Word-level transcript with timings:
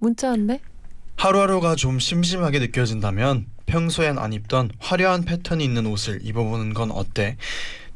문자 0.00 0.30
왔네. 0.30 0.60
하루하루가 1.16 1.76
좀 1.76 1.98
심심하게 1.98 2.58
느껴진다면 2.58 3.46
평소엔 3.66 4.18
안 4.18 4.32
입던 4.32 4.70
화려한 4.78 5.24
패턴이 5.24 5.62
있는 5.62 5.86
옷을 5.86 6.20
입어보는 6.22 6.74
건 6.74 6.90
어때? 6.90 7.36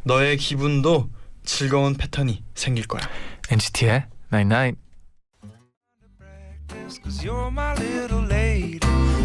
너의 0.05 0.37
기분도 0.37 1.11
즐거운 1.45 1.95
패턴이 1.95 2.45
생길 2.55 2.87
거야. 2.87 3.03
NCT의 3.51 4.07
Night 4.33 4.55
Night. 4.55 4.79
Cause 7.03 7.23
you're 7.25 7.51
my 7.51 7.75
little 7.75 8.25
lady 8.27 8.79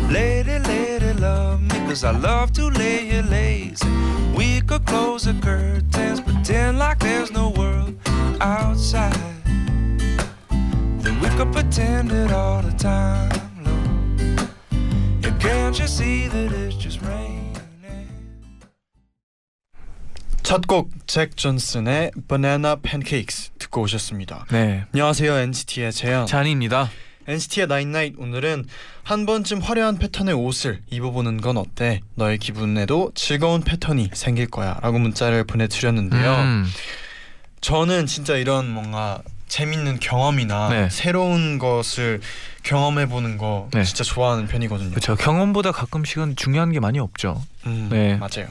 Lady, 0.10 0.60
lady, 0.60 1.14
love 1.20 1.62
me 1.62 1.80
Cause 1.88 2.04
I 2.04 2.12
love 2.12 2.52
to 2.54 2.70
lay 2.70 3.08
you 3.08 3.22
lazy 3.24 3.88
We 4.36 4.62
could 4.62 4.86
close 4.86 5.24
the 5.24 5.34
curtains 5.42 6.20
Pretend 6.22 6.80
like 6.80 7.00
there's 7.00 7.32
no 7.32 7.50
world 7.50 7.96
outside 8.42 9.29
pretend 11.70 12.12
it 12.12 12.32
all 12.32 12.64
the 12.64 12.76
time, 12.78 13.30
Lord 13.64 14.34
And 15.24 15.40
can't 15.40 15.78
you 15.78 15.86
see 15.86 16.28
that 16.28 16.52
it's 16.52 16.76
just 16.76 17.00
raining 17.06 17.54
첫곡 20.42 20.90
잭 21.06 21.38
존슨의 21.38 22.12
Banana 22.28 22.76
Pancakes 22.82 23.52
듣고 23.60 23.84
오셨습니다. 23.84 24.48
네. 24.50 24.86
안녕하세요 24.94 25.32
NCT의 25.38 25.92
재현. 25.92 26.26
잔입니다. 26.26 26.90
NCT의 27.28 27.68
나인나잇 27.68 28.16
오늘은 28.18 28.66
한 29.04 29.28
번쯤 29.28 29.60
화려한 29.60 30.00
패턴의 30.00 30.34
옷을 30.34 30.82
입어보는 30.90 31.42
건 31.42 31.58
어때? 31.58 32.02
너의 32.16 32.40
기분에도 32.40 33.12
즐거운 33.14 33.62
패턴이 33.62 34.10
생길 34.14 34.48
거야 34.48 34.80
라고 34.82 34.98
문자를 34.98 35.44
보내드렸는데요. 35.44 36.34
음, 36.34 36.66
저는 37.62 38.08
진짜 38.08 38.36
이런 38.36 38.72
뭔가 38.72 39.22
재밌는 39.50 40.00
경험이나 40.00 40.70
네. 40.70 40.90
새로운 40.90 41.58
것을 41.60 42.22
경험해 42.64 43.08
보는 43.08 43.38
거 43.38 43.68
네. 43.74 43.84
진짜 43.84 44.04
좋아하는 44.04 44.48
편이거든요. 44.48 44.92
그렇죠. 44.92 45.16
경험보다 45.16 45.72
가끔씩은 45.72 46.36
중요한 46.36 46.72
게 46.72 46.80
많이 46.80 47.00
없죠. 47.00 47.44
음, 47.66 47.90
네. 47.92 48.16
맞아요. 48.16 48.48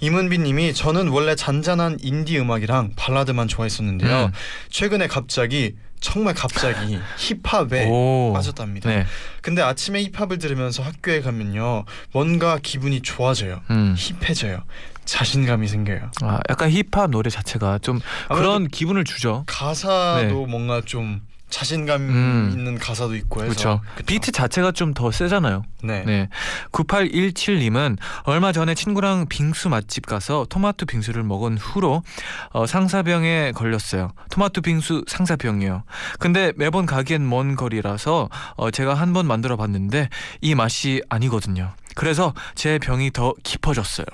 이문비님이 0.00 0.72
저는 0.72 1.08
원래 1.08 1.34
잔잔한 1.34 1.98
인디 2.00 2.38
음악이랑 2.38 2.92
발라드만 2.96 3.48
좋아했었는데요. 3.48 4.26
음. 4.26 4.32
최근에 4.70 5.08
갑자기 5.08 5.74
정말 6.00 6.34
갑자기 6.34 6.98
힙합에 7.42 7.86
오. 7.88 8.32
빠졌답니다. 8.34 8.88
네. 8.88 9.06
근데 9.42 9.62
아침에 9.62 10.02
힙합을 10.04 10.38
들으면서 10.38 10.82
학교에 10.82 11.20
가면요 11.20 11.84
뭔가 12.12 12.58
기분이 12.62 13.02
좋아져요. 13.02 13.62
음. 13.70 13.96
힙해져요. 13.98 14.62
자신감이 15.06 15.66
생겨요. 15.68 16.10
아, 16.22 16.40
약간 16.50 16.70
힙합 16.70 17.10
노래 17.10 17.30
자체가 17.30 17.78
좀 17.78 18.00
그런 18.28 18.68
기분을 18.68 19.04
주죠. 19.04 19.44
가사도 19.46 20.46
뭔가 20.46 20.82
좀 20.84 21.20
자신감 21.48 22.00
음. 22.02 22.48
있는 22.52 22.76
가사도 22.76 23.14
있고 23.14 23.44
해서 23.44 23.48
그렇죠. 23.54 23.80
그쵸? 23.94 24.04
비트 24.06 24.32
자체가 24.32 24.72
좀 24.72 24.94
더 24.94 25.12
세잖아요. 25.12 25.62
네. 25.84 26.02
네. 26.04 26.28
9817님은 26.72 27.98
얼마 28.24 28.50
전에 28.52 28.74
친구랑 28.74 29.26
빙수 29.28 29.68
맛집 29.68 30.06
가서 30.06 30.46
토마토 30.48 30.86
빙수를 30.86 31.22
먹은 31.22 31.58
후로 31.58 32.02
어, 32.50 32.66
상사병에 32.66 33.52
걸렸어요. 33.54 34.10
토마토 34.30 34.60
빙수 34.62 35.04
상사병이요. 35.06 35.84
근데 36.18 36.52
매번 36.56 36.84
가기엔 36.86 37.28
먼 37.28 37.54
거리라서 37.56 38.28
어, 38.56 38.70
제가 38.70 38.94
한 38.94 39.12
번 39.12 39.26
만들어 39.26 39.56
봤는데 39.56 40.08
이 40.40 40.54
맛이 40.54 41.00
아니거든요. 41.08 41.70
그래서 41.94 42.34
제 42.54 42.78
병이 42.78 43.12
더 43.12 43.32
깊어졌어요. 43.44 44.04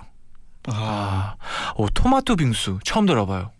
아, 0.68 1.34
아, 1.38 1.72
오, 1.76 1.88
토마토 1.88 2.36
빙수 2.36 2.78
처음 2.84 3.06
들어봐요. 3.06 3.50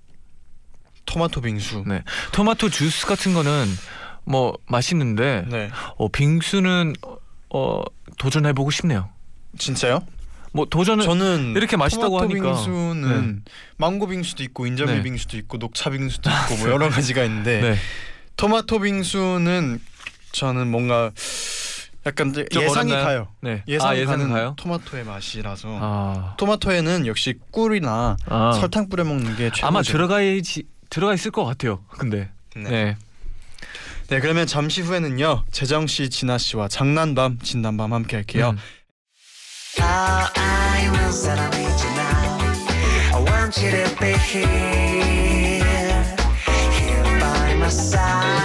토마토 1.07 1.41
빙수. 1.41 1.85
네. 1.87 2.03
토마토 2.33 2.71
주스 2.71 3.07
같은 3.07 3.35
거는 3.35 3.67
뭐 4.25 4.57
맛있는데 4.67 5.45
네. 5.49 5.71
어, 5.97 6.09
빙수는 6.09 6.95
어, 7.51 7.83
도전해 8.19 8.53
보고 8.53 8.71
싶네요. 8.71 9.11
진짜요? 9.59 10.01
뭐 10.53 10.67
도전은 10.67 11.05
저는 11.05 11.55
이렇게 11.57 11.77
맛있다고 11.77 12.19
토마토 12.21 12.31
하니까. 12.35 12.53
빙수는 12.55 13.45
망고 13.79 14.07
빙수도 14.09 14.43
있고 14.45 14.67
인절미 14.67 14.93
네. 14.93 15.03
빙수도 15.03 15.37
있고 15.39 15.57
녹차 15.59 15.91
빙수도 15.91 16.31
있고 16.31 16.57
뭐 16.59 16.71
여러 16.71 16.89
가지가 16.89 17.25
있는데 17.25 17.61
네. 17.61 17.77
토마토 18.37 18.81
빙수는 18.81 19.81
저는 20.33 20.71
뭔가 20.71 21.11
약간 22.05 22.35
예상이 22.53 22.93
어렵나요? 22.93 23.05
가요. 23.05 23.29
네. 23.41 23.63
예상이 23.69 23.99
아, 23.99 24.01
예상 24.01 24.29
가요? 24.31 24.55
토마토의 24.57 25.05
맛이라서 25.05 25.79
아. 25.81 26.35
토마토에는 26.37 27.07
역시 27.07 27.35
꿀이나 27.51 28.17
아. 28.27 28.53
설탕 28.61 28.89
뿌려 28.89 29.05
먹는 29.05 29.37
게 29.37 29.45
최고죠. 29.51 29.67
아마 29.67 29.83
들어가야지 29.83 30.65
들어가 30.91 31.15
있을 31.15 31.31
것 31.31 31.45
같아요. 31.45 31.85
근데 31.89 32.31
네. 32.57 32.69
네. 32.69 32.97
네, 34.09 34.21
그러면 34.21 34.47
잠시 34.47 34.83
후에는요 34.83 35.45
재정 35.53 35.87
씨, 35.87 36.11
진아 36.11 36.39
씨와 36.39 36.69
장난밤, 36.69 37.39
진단밤 37.39 37.93
함께 37.93 38.17
할게요. 38.17 38.51
음. 38.51 38.59
All 47.95 48.42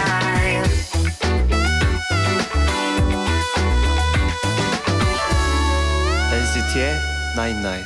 Nine 6.79 7.57
Nine. 7.59 7.83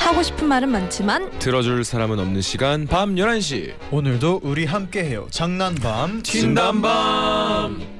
하고 0.00 0.22
싶은 0.22 0.48
말은 0.48 0.70
많지만 0.70 1.38
들어줄 1.38 1.84
사람은 1.84 2.18
없는 2.18 2.40
시간 2.40 2.86
밤 2.86 3.16
11시 3.16 3.74
오늘도 3.90 4.40
우리 4.42 4.64
함께해요. 4.64 5.26
장난밤, 5.30 6.22
진담밤 6.22 7.99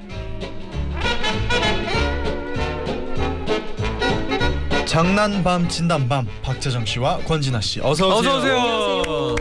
장난밤, 4.90 5.68
진단밤 5.68 6.26
박재정 6.42 6.84
씨와 6.84 7.18
권진아 7.18 7.60
씨 7.60 7.78
어서 7.80 8.08
오세요. 8.08 8.32
어서 8.32 8.38
오세요. 8.38 9.36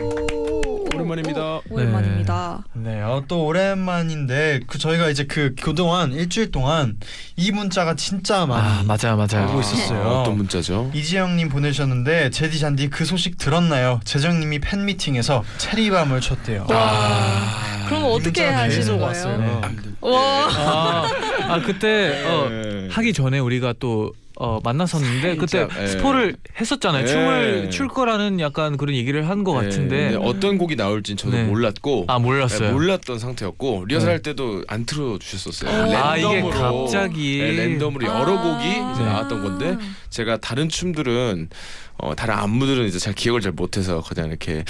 오랜만입니다. 0.94 1.60
오랜만입니다. 1.68 2.64
네, 2.74 3.02
어, 3.02 3.24
또 3.26 3.46
오랜만인데 3.46 4.60
그 4.68 4.78
저희가 4.78 5.10
이제 5.10 5.24
그 5.24 5.56
그동안 5.60 6.12
일주일 6.12 6.52
동안 6.52 6.96
이 7.34 7.50
문자가 7.50 7.96
진짜 7.96 8.46
많이 8.46 8.62
아, 8.62 8.84
맞아요. 8.84 9.16
맞아요. 9.16 9.48
오고 9.50 9.60
있었어요. 9.62 10.00
어, 10.02 10.20
어떤 10.20 10.36
문자죠? 10.36 10.92
이지영님 10.94 11.48
보내셨는데 11.48 12.30
제디 12.30 12.60
잔디 12.60 12.88
그 12.88 13.04
소식 13.04 13.36
들었나요? 13.36 13.98
재정님이 14.04 14.60
팬 14.60 14.84
미팅에서 14.84 15.42
체리밤을 15.58 16.20
쳤대요. 16.20 16.68
아, 16.70 17.86
그럼 17.88 18.04
이 18.04 18.06
어떻게 18.06 18.44
하시는 18.44 18.98
거예요? 19.00 19.36
네. 19.36 19.60
와. 20.00 20.46
아, 20.46 21.08
아 21.48 21.60
그때 21.60 22.24
어, 22.24 22.48
네. 22.48 22.88
하기 22.92 23.12
전에 23.12 23.40
우리가 23.40 23.74
또 23.80 24.12
어, 24.42 24.58
만났었는데 24.64 25.36
그때 25.36 25.58
살짝, 25.68 25.82
예. 25.82 25.86
스포를 25.88 26.34
했었잖아요. 26.58 27.02
예. 27.02 27.06
춤을 27.06 27.70
출 27.70 27.88
거라는 27.88 28.40
약간 28.40 28.78
그런 28.78 28.96
얘기를 28.96 29.28
한 29.28 29.44
것 29.44 29.52
같은데 29.52 30.10
네, 30.10 30.16
어떤 30.16 30.56
곡이 30.58 30.76
나올진 30.76 31.16
저도 31.16 31.36
네. 31.36 31.44
몰랐고 31.44 32.06
아 32.08 32.18
몰랐어요. 32.18 32.68
네, 32.68 32.72
몰랐던 32.72 33.18
상태였고 33.18 33.84
리허설 33.86 34.08
네. 34.08 34.12
할 34.12 34.22
때도 34.22 34.64
안 34.68 34.86
틀어 34.86 35.18
주셨었어요. 35.18 35.94
아, 35.96 36.16
이게 36.16 36.26
랜덤으로, 36.40 36.58
갑자기. 36.84 37.38
네, 37.38 37.52
랜덤으로 37.52 38.06
여러 38.06 38.38
아. 38.38 38.42
곡이 38.42 38.68
이제 38.94 39.04
나왔던 39.04 39.42
건데 39.42 39.76
제가 40.08 40.38
다른 40.38 40.68
춤들은 40.70 41.50
어, 42.02 42.14
다른 42.14 42.34
안무들은 42.34 42.86
이제 42.86 42.98
잘 42.98 43.12
기억을 43.12 43.42
잘 43.42 43.52
못해서 43.52 44.02
그냥 44.02 44.28
이렇게 44.30 44.64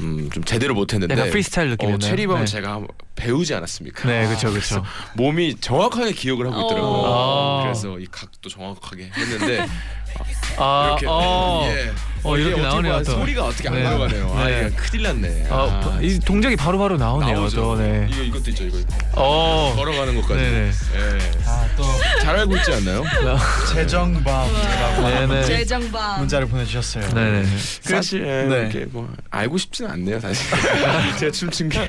음, 0.00 0.28
좀 0.30 0.44
제대로 0.44 0.74
못했는데 0.74 1.14
약간 1.14 1.30
프리스타일 1.30 1.70
느낌이었나요? 1.70 1.96
어, 1.96 2.10
체리밤은 2.10 2.44
네. 2.44 2.46
제가 2.46 2.82
배우지 3.14 3.54
않았습니까? 3.54 4.06
네, 4.06 4.26
그렇죠, 4.26 4.50
그렇죠. 4.50 4.84
몸이 5.16 5.54
정확하게 5.60 6.12
기억을 6.12 6.46
하고 6.46 6.66
있더라고요. 6.66 6.90
어. 7.06 7.60
그래서 7.62 7.98
이 7.98 8.06
각도 8.10 8.50
정확하게 8.50 9.10
했는데 9.16 9.66
아, 10.56 10.86
이렇게 10.90 11.06
어. 11.08 11.66
예. 11.68 11.92
어, 12.26 12.38
이게 12.38 12.48
이렇게 12.48 12.62
나오네요, 12.62 13.02
또. 13.02 13.12
소리가 13.18 13.44
어떻게 13.44 13.68
안 13.68 13.74
네. 13.74 13.82
들어가네요. 13.82 14.34
아, 14.34 14.46
네. 14.46 14.68
이거 14.70 14.76
큰일 14.82 15.02
났네. 15.02 15.46
아, 15.50 15.98
이 16.00 16.18
동작이 16.20 16.56
바로바로 16.56 16.96
나오네요. 16.96 17.36
나오죠. 17.40 17.56
또, 17.56 17.76
네. 17.76 18.08
이거 18.10 18.22
이것도 18.22 18.50
있죠. 18.50 18.64
이거 18.64 18.78
어. 19.12 19.74
걸어가는 19.76 20.14
것까지. 20.22 20.34
네네. 20.40 20.66
예. 20.94 21.18
아, 21.46 21.68
또 21.76 21.84
잘 22.22 22.36
알고 22.38 22.56
있지 22.56 22.72
않나요? 22.72 23.02
재정밤이라고 23.74 25.08
네네. 25.08 25.44
재정방. 25.44 26.20
문자를 26.20 26.46
보내주셨어요. 26.48 27.06
네네. 27.12 27.44
사실 27.82 28.22
예, 28.26 28.44
네. 28.44 28.56
이렇게 28.60 28.86
뭐 28.86 29.12
알고 29.30 29.58
싶지는 29.58 29.90
않네요 29.90 30.20
사실. 30.20 30.50
제가 31.18 31.30
춤춘 31.32 31.68
게. 31.68 31.86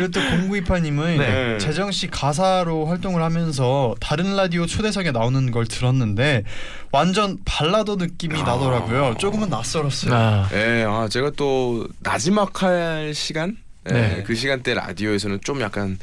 그리고 0.00 0.12
또 0.12 0.20
0928님은 0.20 1.18
네. 1.18 1.58
재정 1.58 1.90
씨 1.90 2.08
가사로 2.08 2.86
활동을 2.86 3.22
하면서 3.22 3.94
다른 4.00 4.36
라디오 4.36 4.66
초대석에 4.66 5.12
나오는 5.12 5.50
걸 5.50 5.66
들었는데 5.66 6.44
완전 6.92 7.38
발라더 7.44 7.96
느낌이 7.96 8.42
나더라고요. 8.42 9.14
조금은 9.18 9.48
낯설었어요. 9.48 10.14
아, 10.14 10.48
예, 10.52 10.84
아 10.86 11.08
제가 11.08 11.32
또 11.36 11.86
나지막할 12.00 13.12
시간, 13.14 13.56
예, 13.88 13.92
네. 13.92 14.22
그 14.26 14.34
시간대 14.34 14.74
라디오에서는 14.74 15.40
좀 15.44 15.60
약간 15.60 15.98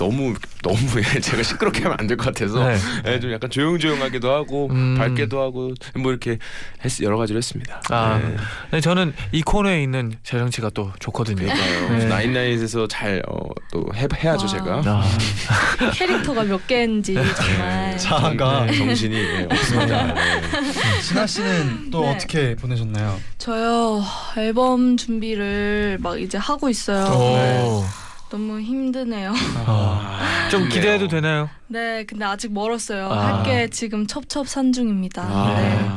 너무 0.00 0.34
너무 0.62 0.78
제가 1.20 1.42
시끄럽게 1.42 1.82
하면 1.82 1.96
안 2.00 2.06
될 2.06 2.16
것 2.16 2.26
같아서 2.26 2.66
네. 2.66 2.76
예, 3.06 3.20
좀 3.20 3.30
약간 3.32 3.50
조용조용하기도 3.50 4.30
하고 4.32 4.68
음. 4.70 4.94
밝게도 4.96 5.40
하고 5.40 5.72
뭐 5.96 6.10
이렇게 6.10 6.38
했, 6.84 7.00
여러 7.02 7.18
가지로 7.18 7.36
했습니다. 7.36 7.82
아, 7.90 8.18
예. 8.22 8.36
네, 8.72 8.80
저는 8.80 9.12
이 9.32 9.42
코너에 9.42 9.82
있는 9.82 10.12
재정 10.22 10.50
씨가 10.50 10.70
또 10.70 10.90
좋거든요. 11.00 11.46
네. 11.46 12.04
나인나잇에서 12.06 12.88
잘 12.88 13.22
어, 13.28 13.36
또 13.72 13.86
해, 13.94 14.06
해야죠 14.14 14.46
와. 14.46 14.48
제가. 14.48 14.82
아, 14.86 15.90
캐릭터가 15.92 16.44
몇 16.44 16.66
개인지 16.66 17.14
정말. 17.14 17.98
자아가 17.98 18.66
정- 18.66 18.76
정신이 18.76 19.14
예, 19.16 19.46
없습니다. 19.50 20.14
네. 20.14 21.02
진아 21.02 21.26
씨는 21.26 21.90
또 21.90 22.00
네. 22.02 22.10
어떻게 22.14 22.54
보내셨나요? 22.56 23.20
저요 23.38 24.02
앨범 24.38 24.96
준비를 24.96 25.98
막 26.00 26.20
이제 26.20 26.38
하고 26.38 26.68
있어요. 26.70 27.84
오. 28.32 28.36
너무 28.36 28.60
힘드네요. 28.60 29.32
아, 29.66 30.48
좀 30.50 30.62
좋네요. 30.62 30.68
기대해도 30.74 31.08
되나요? 31.08 31.48
네, 31.68 32.04
근데 32.04 32.24
아직 32.24 32.52
멀었어요. 32.52 33.08
아. 33.10 33.38
할게 33.38 33.68
지금 33.70 34.06
첩첩산 34.06 34.72
중입니다. 34.72 35.22
아. 35.22 35.54
네. 35.60 35.88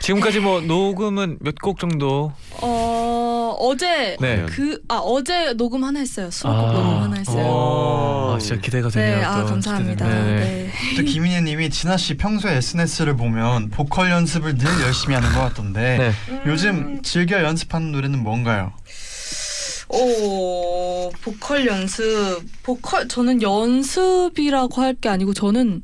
지금까지 0.00 0.40
뭐 0.40 0.60
녹음은 0.60 1.38
몇 1.40 1.54
곡 1.62 1.78
정도? 1.78 2.32
어 2.60 3.56
어제 3.60 4.16
네. 4.20 4.44
그아 4.46 4.98
어제 4.98 5.52
녹음 5.54 5.84
하나 5.84 6.00
했어요. 6.00 6.28
수록곡 6.30 6.68
아. 6.68 6.72
녹음 6.72 7.02
하나 7.02 7.16
했어요. 7.18 7.44
오, 7.46 8.32
아, 8.34 8.38
진짜 8.40 8.60
기대가 8.60 8.88
되네요. 8.88 9.18
네, 9.18 9.24
아 9.24 9.40
또. 9.42 9.46
감사합니다. 9.46 10.04
기대되네요. 10.04 10.40
네. 10.40 10.70
또 10.96 11.02
김인혜님이 11.04 11.70
진아 11.70 11.96
씨 11.98 12.16
평소 12.16 12.48
SNS를 12.48 13.16
보면 13.16 13.70
보컬 13.70 14.10
연습을 14.10 14.58
늘 14.58 14.66
열심히 14.82 15.14
하는 15.14 15.32
것 15.32 15.40
같던데 15.40 15.98
네. 15.98 16.12
요즘 16.46 17.00
즐겨 17.02 17.40
연습하는 17.44 17.92
노래는 17.92 18.24
뭔가요? 18.24 18.72
오 19.92 21.10
보컬 21.22 21.66
연습 21.66 22.40
보컬 22.62 23.08
저는 23.08 23.42
연습이라고 23.42 24.80
할 24.80 24.94
게 25.00 25.08
아니고 25.08 25.34
저는 25.34 25.82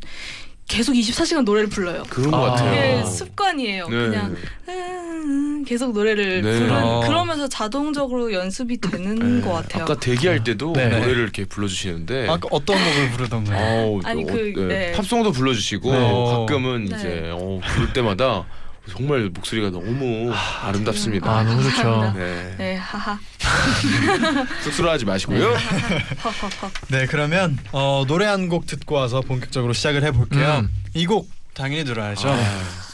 계속 0.66 0.92
24시간 0.92 1.44
노래를 1.44 1.68
불러요. 1.70 2.02
그런 2.10 2.30
것 2.30 2.36
아. 2.44 2.50
같아요. 2.50 2.98
그게 3.00 3.10
습관이에요. 3.10 3.88
네. 3.88 3.96
그냥 3.96 4.36
음, 4.68 5.64
계속 5.66 5.92
노래를 5.92 6.42
네. 6.42 6.58
부르 6.58 6.70
어. 6.72 7.00
그러면서 7.06 7.48
자동적으로 7.48 8.32
연습이 8.34 8.78
되는 8.78 9.40
네. 9.40 9.46
것 9.46 9.52
같아요. 9.54 9.84
아까 9.84 9.98
대기할 9.98 10.44
때도 10.44 10.74
네. 10.74 10.88
노래를 10.88 11.22
이렇게 11.22 11.46
불러주시는데 11.46 12.28
아까 12.28 12.48
어떤 12.50 12.76
곡을 12.76 13.10
부르던가요? 13.12 14.00
아니, 14.04 14.22
어, 14.24 14.26
그, 14.26 14.66
네. 14.68 14.92
팝송도 14.92 15.32
불러주시고 15.32 15.90
네. 15.90 15.98
가끔은 15.98 16.84
네. 16.84 16.96
이제 16.96 17.30
어, 17.32 17.60
부를 17.74 17.92
때마다 17.94 18.44
정말 18.90 19.28
목소리가 19.30 19.70
너무 19.70 20.32
아름답습니다. 20.32 21.30
아, 21.30 21.42
너무 21.42 21.62
좋죠. 21.62 22.12
네. 22.16 22.54
네, 22.58 22.74
하하. 22.76 23.18
쑥스러워하지 24.64 25.04
마시고요. 25.04 25.54
헉헉헉. 26.24 26.70
네 26.88 27.06
그러면 27.06 27.58
어, 27.72 28.04
노래 28.06 28.26
한 28.26 28.48
곡 28.48 28.66
듣고 28.66 28.94
와서 28.94 29.20
본격적으로 29.20 29.72
시작을 29.74 30.02
해볼게요. 30.04 30.60
음. 30.60 30.70
이곡 30.94 31.28
당연히 31.54 31.84
들어야죠. 31.84 32.28
아, 32.30 32.36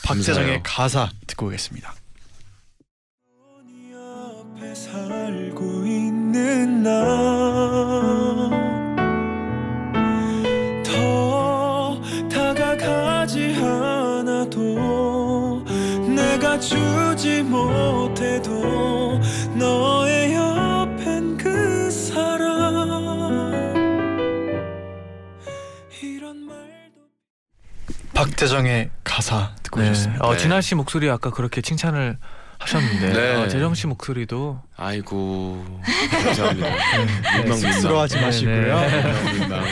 박재정의 0.04 0.34
감사해요. 0.34 0.60
가사 0.64 1.10
듣고 1.26 1.46
오겠습니다. 1.46 1.94
주지 17.14 17.44
못해도 17.44 19.20
너의 19.56 20.34
옆엔 20.34 21.36
그 21.36 21.88
사람 21.88 22.42
이런 26.02 26.38
말도 26.40 27.00
박재정의 28.14 28.90
가사 29.04 29.54
듣고 29.62 29.80
네. 29.80 29.90
오셨습니다. 29.90 30.26
어, 30.26 30.32
네. 30.32 30.38
진아 30.38 30.60
씨 30.60 30.74
목소리 30.74 31.08
아까 31.08 31.30
그렇게 31.30 31.60
칭찬을 31.60 32.18
하셨는데 32.64 33.12
네. 33.12 33.34
어, 33.36 33.48
재정 33.48 33.74
씨 33.74 33.86
목소리도 33.86 34.58
아이고 34.76 35.64
감사합니다. 36.10 36.68
민망 37.38 37.42
민망. 37.44 37.56
쑥스러워하지 37.56 38.20
마시고요. 38.20 38.80
네, 38.80 39.32
민망. 39.38 39.64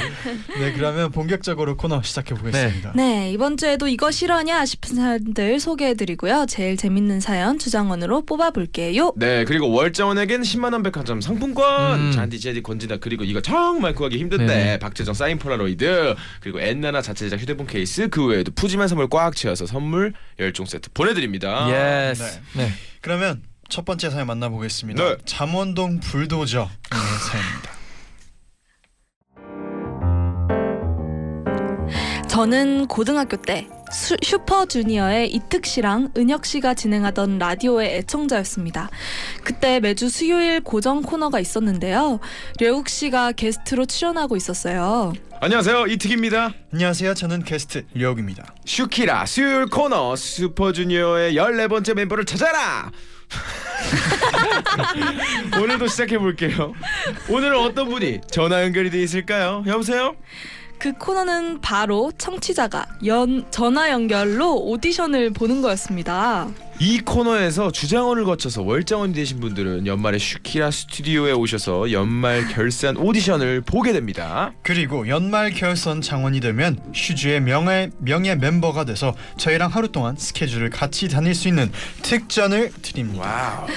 네 0.58 0.72
그러면 0.72 1.10
본격적으로 1.10 1.76
코너 1.76 2.02
시작해 2.02 2.34
보겠습니다. 2.34 2.92
네, 2.94 3.32
이번 3.32 3.56
주에도 3.56 3.88
이거 3.88 4.10
실화냐 4.10 4.64
싶은 4.64 4.94
사연들 4.96 5.58
소개해드리고요. 5.58 6.46
제일 6.48 6.76
재밌는 6.76 7.20
사연 7.20 7.58
주장원으로 7.58 8.24
뽑아볼게요. 8.26 9.12
네 9.16 9.44
그리고 9.44 9.70
월장원에겐 9.70 10.42
10만 10.42 10.72
원 10.72 10.82
백화점 10.82 11.20
상품권 11.20 12.00
음. 12.00 12.12
잔디 12.12 12.38
제디 12.38 12.62
건지다 12.62 12.98
그리고 12.98 13.24
이거 13.24 13.40
정말 13.40 13.94
구하기 13.94 14.18
힘든데 14.18 14.46
네. 14.46 14.78
박재정 14.78 15.14
사인 15.14 15.38
폴라로이드 15.38 16.14
그리고 16.40 16.60
엔나나 16.60 17.02
자체 17.02 17.22
제작 17.24 17.40
휴대폰 17.40 17.66
케이스 17.66 18.08
그 18.08 18.26
외에도 18.26 18.52
푸짐한 18.52 18.88
선물 18.88 19.08
꽉 19.08 19.34
채워서 19.34 19.66
선물 19.66 20.12
열종 20.38 20.66
세트 20.66 20.90
보내드립니다. 20.92 22.10
Yes. 22.10 22.40
네. 22.54 22.64
네. 22.64 22.72
그러면 23.00 23.42
첫 23.68 23.84
번째 23.84 24.10
사연 24.10 24.26
만나보겠습니다. 24.26 25.02
네. 25.02 25.16
잠원동 25.24 26.00
불도저 26.00 26.68
사연입니다. 26.90 27.72
저는 32.28 32.86
고등학교 32.86 33.36
때 33.36 33.68
수- 33.92 34.16
슈퍼주니어의 34.22 35.32
이특 35.34 35.66
씨랑 35.66 36.12
은혁 36.16 36.46
씨가 36.46 36.74
진행하던 36.74 37.38
라디오의 37.38 37.96
애청자였습니다. 37.98 38.88
그때 39.44 39.80
매주 39.80 40.08
수요일 40.08 40.60
고정 40.62 41.02
코너가 41.02 41.40
있었는데요. 41.40 42.18
려욱 42.58 42.88
씨가 42.88 43.32
게스트로 43.32 43.84
출연하고 43.86 44.36
있었어요. 44.36 45.12
안녕하세요 45.40 45.86
이특입니다. 45.88 46.54
안녕하세요. 46.72 47.14
저는 47.14 47.42
게스트 47.44 47.84
류혁입니다. 47.94 48.54
슈키라 48.64 49.26
수요일 49.26 49.66
코너 49.66 50.16
슈퍼주니어의 50.16 51.34
14번째 51.34 51.94
멤버를 51.94 52.24
찾아라 52.24 52.90
오늘도 55.60 55.86
시작해 55.88 56.18
볼게요 56.18 56.74
오늘은 57.30 57.58
어떤 57.58 57.88
분이 57.88 58.20
전화 58.30 58.62
연결이 58.62 58.90
돼 58.90 59.02
있을까요 59.02 59.64
여보세요 59.66 60.14
그 60.82 60.92
코너는 60.94 61.60
바로 61.60 62.10
청취자가 62.18 62.86
연 63.06 63.46
전화 63.52 63.90
연결로 63.92 64.56
오디션을 64.56 65.30
보는 65.32 65.62
거였습니다. 65.62 66.48
이 66.80 66.98
코너에서 66.98 67.70
주장원을 67.70 68.24
거쳐서 68.24 68.62
월장원이 68.62 69.12
되신 69.14 69.38
분들은 69.38 69.86
연말에 69.86 70.18
슈키라 70.18 70.72
스튜디오에 70.72 71.30
오셔서 71.30 71.92
연말 71.92 72.48
결선 72.48 72.96
오디션을 72.96 73.60
보게 73.60 73.92
됩니다 73.92 74.54
그리고 74.64 75.06
연말 75.06 75.52
결선 75.52 76.00
장원이 76.00 76.40
되면 76.40 76.80
슈주의 76.92 77.42
명예 77.42 77.90
명예 77.98 78.34
멤버가 78.34 78.84
돼서 78.84 79.14
저희랑 79.36 79.70
하루 79.70 79.92
동안 79.92 80.16
스케줄을 80.16 80.70
같이 80.70 81.08
다닐 81.08 81.36
수 81.36 81.46
있는 81.46 81.70
특전을 82.02 82.72
드립니다. 82.82 83.22
Wow 83.22 83.68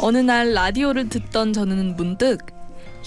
어느 0.00 0.18
날 0.18 0.52
라디오를 0.52 1.08
듣던 1.08 1.52
저는 1.52 1.94
문득 1.94 2.57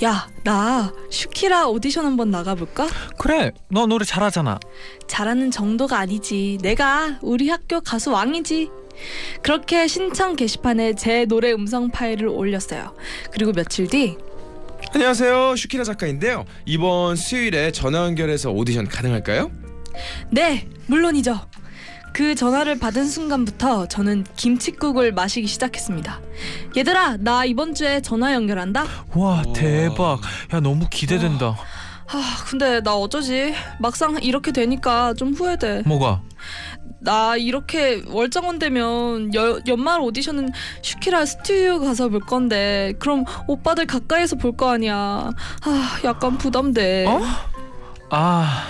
야, 0.04 0.28
나 0.44 0.92
슈키라 1.12 1.68
오디션 1.68 2.06
한번 2.06 2.32
나가볼까? 2.32 2.88
그래. 3.20 3.52
너 3.70 3.86
노래 3.86 4.04
잘하잖아. 4.04 4.60
잘하는 5.08 5.52
정도가 5.52 6.00
아니지. 6.00 6.58
내가 6.62 7.20
우리 7.22 7.50
학교 7.50 7.82
가수 7.82 8.12
왕이지. 8.12 8.70
그렇게 9.44 9.88
신청 9.88 10.36
게시판에 10.36 10.94
제 10.96 11.26
노래 11.26 11.52
음성 11.52 11.90
파일을 11.92 12.28
올렸어요. 12.28 12.96
그리고 13.32 13.52
며칠 13.52 13.88
뒤 13.88 14.18
안녕하세요 14.94 15.56
슈키라 15.56 15.84
작가인데요 15.84 16.44
이번 16.66 17.16
수요일에 17.16 17.72
전화 17.72 18.00
연결해서 18.06 18.52
오디션 18.52 18.88
가능할까요? 18.88 19.52
네, 20.32 20.68
물론이죠. 20.88 21.40
그 22.14 22.36
전화를 22.36 22.78
받은 22.78 23.06
순간부터 23.08 23.88
저는 23.88 24.26
김치국을 24.36 25.14
마시기 25.14 25.48
시작했습니다. 25.48 26.20
얘들아, 26.76 27.18
나 27.20 27.46
이번 27.46 27.74
주에 27.74 28.02
전화 28.02 28.34
연결한다. 28.34 28.86
와. 29.16 29.42
대박. 29.56 30.20
야 30.54 30.60
너무 30.60 30.88
기대된다. 30.90 31.56
아, 32.14 32.44
근데 32.48 32.82
나 32.82 32.96
어쩌지? 32.96 33.54
막상 33.80 34.18
이렇게 34.22 34.52
되니까 34.52 35.14
좀 35.14 35.34
후회돼. 35.34 35.84
뭐가? 35.86 36.22
나 37.04 37.36
이렇게 37.36 38.04
월장원 38.10 38.60
되면 38.60 39.34
여, 39.34 39.60
연말 39.68 40.02
오디션은 40.02 40.52
슈키라 40.84 41.26
스튜디오 41.26 41.80
가서 41.80 42.10
볼 42.10 42.20
건데 42.20 42.94
그럼 43.00 43.24
오빠들 43.48 43.88
가까이서 43.88 44.36
볼 44.36 44.52
거 44.58 44.70
아니야. 44.70 45.32
아, 45.64 46.00
약간 46.04 46.38
부담돼. 46.38 47.06
어? 47.08 47.22
아 48.14 48.68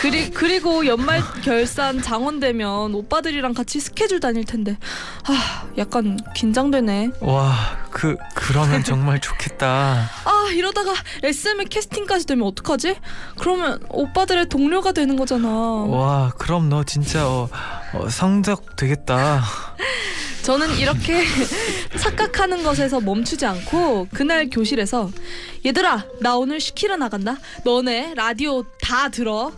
그리 0.00 0.30
그리고 0.30 0.84
연말 0.84 1.22
결산 1.44 2.02
장원되면 2.02 2.92
오빠들이랑 2.92 3.54
같이 3.54 3.78
스케줄 3.78 4.18
다닐 4.18 4.44
텐데 4.44 4.76
아 5.26 5.68
약간 5.78 6.18
긴장되네. 6.34 7.10
와, 7.20 7.54
그 7.90 8.16
그러면 8.34 8.82
정말 8.82 9.20
좋겠다. 9.20 10.10
아 10.24 10.48
이러다가 10.52 10.92
SM의 11.22 11.66
캐스팅까지 11.66 12.26
되면 12.26 12.48
어떡하지? 12.48 12.96
그러면 13.38 13.78
오빠들의 13.88 14.48
동료가 14.48 14.90
되는 14.90 15.16
거잖아. 15.16 15.48
와, 15.48 16.32
그럼 16.36 16.68
너 16.68 16.82
진짜 16.82 17.28
어, 17.28 17.48
어, 17.92 18.08
성적 18.08 18.74
되겠다. 18.74 19.44
저는 20.42 20.78
이렇게 20.78 21.22
착각하는 22.00 22.62
것에서 22.62 23.00
멈추지 23.00 23.44
않고 23.44 24.08
그날 24.12 24.48
교실에서 24.48 25.10
얘들아 25.64 26.06
나 26.20 26.36
오늘 26.36 26.58
시키러 26.58 26.96
나간다. 26.96 27.36
너네 27.64 28.14
라디오 28.14 28.64
다 28.80 29.10
들어. 29.10 29.52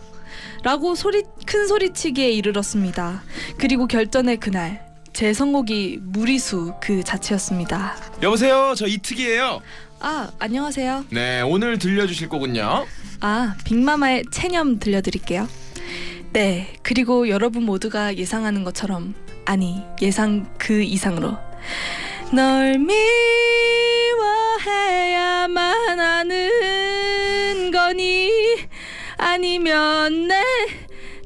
라고 0.63 0.95
소리 0.95 1.23
큰 1.45 1.67
소리치기에 1.67 2.31
이르렀습니다. 2.31 3.23
그리고 3.57 3.87
결전의 3.87 4.37
그날 4.37 4.85
제 5.13 5.33
선곡이 5.33 5.99
무리수 6.01 6.73
그 6.81 7.03
자체였습니다. 7.03 7.95
여보세요, 8.21 8.73
저 8.75 8.87
이특이에요. 8.87 9.61
아 9.99 10.29
안녕하세요. 10.39 11.05
네, 11.11 11.41
오늘 11.41 11.77
들려주실 11.77 12.27
곡은요. 12.29 12.85
아 13.21 13.55
빅마마의 13.63 14.25
체념 14.31 14.79
들려드릴게요. 14.79 15.47
네 16.33 16.73
그리고 16.81 17.29
여러분 17.29 17.63
모두가 17.63 18.15
예상하는 18.17 18.63
것처럼 18.63 19.13
아니 19.45 19.81
예상 20.01 20.51
그 20.57 20.81
이상으로 20.81 21.37
널 22.33 22.79
미워해야만 24.65 25.99
하는 25.99 27.69
거니? 27.71 28.31
아니면 29.17 30.27
내 30.27 30.41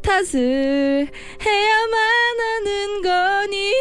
탓을 0.03 1.07
해야만 1.45 1.97
하는 2.41 3.01
거니? 3.01 3.71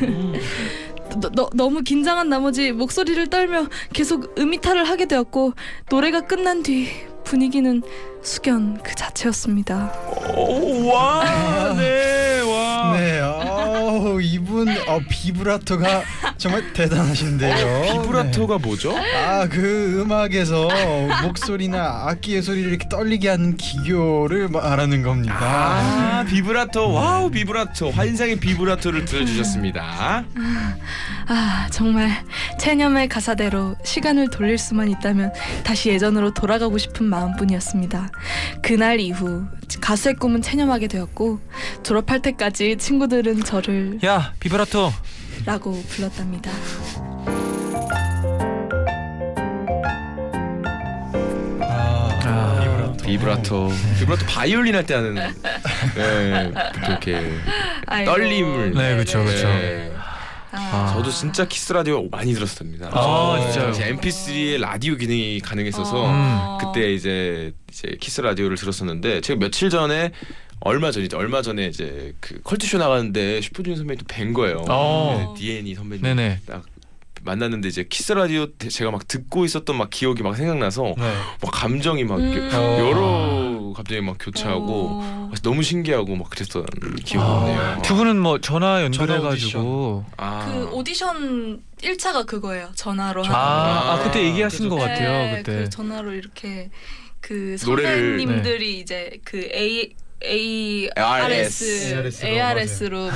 너, 1.20 1.30
너, 1.30 1.48
너무 1.54 1.82
긴장한 1.82 2.28
나머지 2.28 2.72
목소리를 2.72 3.26
떨며 3.28 3.68
계속 3.94 4.38
음이탈을 4.38 4.84
하게 4.84 5.06
되었고 5.06 5.54
노래가 5.88 6.20
끝난 6.26 6.62
뒤 6.62 6.88
분위기는 7.24 7.82
숙연 8.22 8.82
그 8.82 8.94
자체였습니다. 8.94 9.92
오, 10.36 10.86
와, 10.86 11.24
네, 11.78 12.09
이분 14.20 14.68
어, 14.88 15.00
비브라토가 15.08 16.02
정말 16.38 16.72
대단하신데요. 16.72 18.02
비브라토가 18.02 18.58
뭐죠? 18.58 18.92
네. 18.92 19.14
아, 19.16 19.46
그 19.48 20.00
음악에서 20.00 20.68
목소리나 21.22 22.04
악기의 22.08 22.42
소리를 22.42 22.68
이렇게 22.70 22.88
떨리게 22.88 23.28
하는 23.28 23.56
기교를 23.56 24.48
말하는 24.48 25.02
겁니다. 25.02 25.36
아, 25.40 26.24
비브라토. 26.28 26.92
와우, 26.92 27.30
비브라토. 27.30 27.90
환상의 27.90 28.36
비브라토를 28.40 29.04
들려주셨습니다. 29.04 30.24
아 31.32 31.68
정말 31.70 32.10
체념의 32.58 33.08
가사대로 33.08 33.76
시간을 33.84 34.30
돌릴 34.30 34.58
수만 34.58 34.88
있다면 34.88 35.32
다시 35.62 35.90
예전으로 35.90 36.34
돌아가고 36.34 36.76
싶은 36.78 37.06
마음뿐이었습니다. 37.06 38.10
그날 38.62 38.98
이후 38.98 39.46
가수의 39.80 40.16
꿈은 40.16 40.42
체념하게 40.42 40.88
되었고 40.88 41.38
졸업할 41.84 42.20
때까지 42.22 42.76
친구들은 42.78 43.44
저를 43.44 43.98
야, 44.10 44.32
비브라토. 44.40 44.92
라고 45.46 45.80
불렀답니다. 45.84 46.50
아, 51.62 52.18
아, 52.24 52.60
비브라토. 52.60 53.02
비브라토. 53.06 53.72
비브라토 54.00 54.26
바이올린 54.26 54.74
할 54.74 54.84
때 54.86 54.94
하는 54.94 55.14
네, 55.14 56.52
이렇게 56.88 57.20
아이고. 57.86 58.10
떨림을. 58.10 58.72
네, 58.74 58.96
그쵸, 58.96 59.22
그쵸. 59.24 59.46
네. 59.46 59.92
아, 60.52 60.92
저도 60.96 61.10
진짜 61.12 61.44
키스 61.46 61.72
라디오 61.72 62.08
많이 62.10 62.32
들었습니다. 62.34 62.88
아, 62.92 63.38
진짜요? 63.52 63.72
제 63.72 63.94
MP3에 63.94 64.58
라디오 64.60 64.96
기능이 64.96 65.38
가능했어서 65.40 65.92
어. 65.94 66.58
그때 66.60 66.92
이제 66.92 67.52
이제 67.70 67.96
키스 68.00 68.20
라디오를 68.20 68.56
들었었는데 68.56 69.20
제가 69.20 69.38
며칠 69.38 69.70
전에 69.70 70.10
얼마 70.60 70.90
전이죠. 70.90 71.16
얼마 71.16 71.42
전에 71.42 71.66
이제 71.66 72.14
그 72.20 72.40
컬투쇼 72.42 72.78
나가는데 72.78 73.40
슈퍼주니어 73.40 73.76
선배님 73.78 74.04
또뵌 74.04 74.34
거예요. 74.34 74.64
어. 74.68 75.34
네, 75.36 75.40
D&E 75.40 75.74
선배님 75.74 76.02
네네. 76.02 76.40
딱 76.46 76.64
만났는데 77.22 77.68
이제 77.68 77.84
키스 77.88 78.12
라디오 78.12 78.46
때 78.46 78.68
제가 78.68 78.90
막 78.90 79.06
듣고 79.06 79.44
있었던 79.44 79.76
막 79.76 79.90
기억이 79.90 80.22
막 80.22 80.34
생각나서 80.36 80.94
네. 80.96 81.14
막 81.42 81.50
감정이 81.50 82.04
막 82.04 82.18
음. 82.18 82.32
교- 82.50 82.88
여러 82.88 83.72
갑자기 83.74 84.00
막 84.00 84.16
교차하고 84.18 84.88
어. 85.02 85.30
너무 85.42 85.62
신기하고 85.62 86.16
막 86.16 86.28
그랬던 86.30 86.64
기억이 87.04 87.18
아, 87.26 87.44
나네요. 87.44 87.82
두 87.82 87.94
분은 87.94 88.18
뭐 88.18 88.38
전화 88.40 88.82
연결해가지고 88.82 90.04
아, 90.16 90.50
그 90.52 90.70
오디션 90.74 91.62
1차가 91.82 92.26
그거예요. 92.26 92.70
전화로 92.74 93.24
아, 93.26 93.30
아, 93.30 93.92
아, 93.94 94.02
그때 94.02 94.24
얘기하신. 94.24 94.68
것 94.68 94.76
같아요. 94.76 95.08
네, 95.34 95.42
그때. 95.42 95.58
그 95.64 95.70
전화로 95.70 96.12
이렇게 96.14 96.70
그 97.20 97.56
선배님들이 97.58 98.80
이제 98.80 99.18
그 99.24 99.48
A 99.54 99.78
A 99.78 99.94
ARS. 100.22 101.64
ARS 101.94 102.24
ARS 102.24 102.84
로, 102.84 103.04
ARS로 103.06 103.10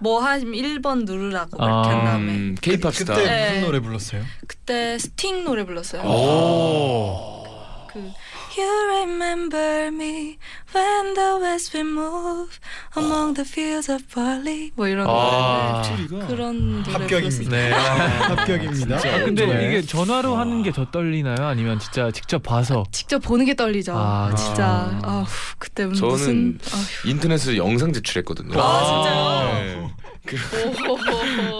막뭐 0.00 0.20
하시면 0.20 0.54
1번 0.54 1.04
누르라고 1.04 1.56
막 1.56 1.66
이렇게 1.66 1.88
아, 1.88 1.98
한 1.98 2.04
다음에 2.04 2.32
음, 2.32 2.54
K-팝 2.60 2.90
그, 2.90 2.98
스타. 2.98 3.14
그때 3.14 3.26
네. 3.26 3.48
무슨 3.48 3.60
노래 3.62 3.80
불렀어요? 3.80 4.22
그때 4.46 4.98
스팅 4.98 5.44
노래 5.44 5.64
불렀어요. 5.64 6.02
오. 6.02 7.44
그 7.92 8.12
You 8.56 8.68
remember 9.00 9.88
me 9.90 10.38
when 10.72 11.14
the 11.14 11.38
west 11.40 11.74
wind 11.76 11.92
moves 11.98 12.60
upon 12.96 13.34
the 13.34 13.44
fields 13.44 13.90
of 13.90 14.04
barley 14.14 14.70
뭐 14.76 14.86
이런 14.86 15.06
아. 15.08 15.82
노래 16.08 16.26
그런 16.26 16.82
노래 16.84 16.92
합격입니다. 16.92 17.50
네. 17.50 17.70
합격입니다. 17.74 18.96
아, 18.96 19.24
근데 19.24 19.46
네. 19.46 19.66
이게 19.68 19.82
전화로 19.82 20.36
하는 20.36 20.62
게 20.62 20.70
더 20.70 20.88
떨리나요? 20.90 21.46
아니면 21.46 21.78
진짜 21.80 22.10
직접 22.12 22.42
봐서? 22.42 22.84
직접 22.92 23.18
보는 23.20 23.44
게 23.46 23.54
떨리죠. 23.54 23.92
아. 23.96 24.32
진짜 24.36 24.98
아휴, 25.02 25.24
그때 25.58 25.84
저는 25.92 26.08
무슨 26.08 26.58
아휴. 26.72 27.10
인터넷으로 27.10 27.56
영상 27.56 27.92
제출했거든요. 27.92 28.60
아, 28.60 28.84
진짜요? 28.84 29.54
네. 29.64 29.90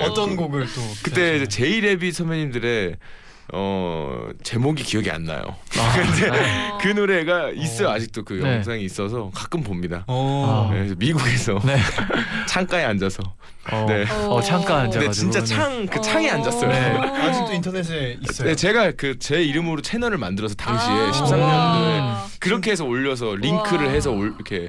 어떤 0.03 0.37
곡을 0.37 0.67
또 0.75 0.81
그때 1.03 1.37
이제 1.37 1.47
제이레빗 1.49 2.15
선배님들의 2.15 2.97
어 3.53 4.29
제목이 4.43 4.83
기억이 4.83 5.11
안 5.11 5.25
나요. 5.25 5.43
근데 5.71 6.29
어. 6.31 6.79
그 6.81 6.89
노래가 6.89 7.51
있어 7.51 7.85
요 7.85 7.91
아직도 7.91 8.25
그 8.25 8.35
네. 8.35 8.55
영상이 8.57 8.83
있어서 8.85 9.31
가끔 9.35 9.63
봅니다. 9.63 10.05
어. 10.07 10.69
아. 10.71 10.75
네, 10.75 10.95
미국에서 10.97 11.59
네. 11.65 11.77
창가에 12.49 12.85
앉아서. 12.85 13.23
어, 13.71 13.87
네. 13.89 14.05
어 14.29 14.41
잠깐 14.43 14.91
근데 14.91 14.99
앉아가지고. 14.99 15.13
진짜 15.13 15.43
창 15.45 15.87
그 15.87 16.01
창에 16.01 16.31
어. 16.31 16.35
앉았어요. 16.35 16.69
네. 16.69 16.99
아직도 16.99 17.53
인터넷에 17.53 18.19
있어요. 18.23 18.49
네, 18.49 18.55
제가 18.57 18.93
그 18.93 19.19
제 19.19 19.43
이름으로 19.43 19.81
채널을 19.83 20.19
만들어서 20.19 20.55
당시에 20.55 20.93
아. 20.93 21.11
13년도에 21.13 21.41
와. 21.41 22.27
그렇게 22.41 22.73
해서 22.73 22.85
올려서 22.85 23.37
링크를 23.37 23.87
와. 23.87 23.93
해서 23.93 24.11
올, 24.11 24.35
이렇게 24.35 24.57
예, 24.57 24.69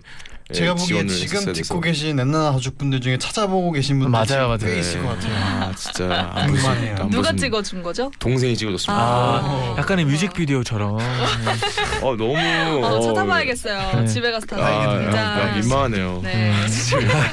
제가 0.54 0.76
보기에 0.76 1.08
지금 1.08 1.40
듣고 1.40 1.54
돼서. 1.54 1.80
계신 1.82 2.20
엔나나 2.20 2.52
가족분들 2.52 3.02
중에 3.02 3.18
찾아보고 3.18 3.72
계신 3.72 3.98
분들 4.00 4.12
맞아요, 4.12 4.26
지금 4.28 4.48
맞아요. 4.48 4.58
꽤 4.76 4.80
있을 4.80 5.02
것 5.02 5.08
같아요. 5.10 5.36
아 5.36 5.72
진짜 5.76 6.32
안 6.36 6.48
궁금하네요. 6.54 6.96
안 7.00 7.10
누가 7.10 7.34
찍어준 7.36 7.82
거죠? 7.82 8.12
동생이 8.20 8.56
찍어줬습니다. 8.56 9.04
아, 9.04 9.42
어. 9.44 9.76
약간의 9.80 10.06
뮤직비디오처럼. 10.06 10.98
어 10.98 12.16
너무 12.16 12.38
어, 12.38 12.88
어, 12.98 13.02
찾아봐야겠어요. 13.02 14.02
네. 14.02 14.06
집에 14.08 14.32
가서 14.32 14.46
다 14.46 14.58
아. 14.58 15.04
야, 15.50 15.56
민망하네요. 15.56 16.22
네. 16.24 16.54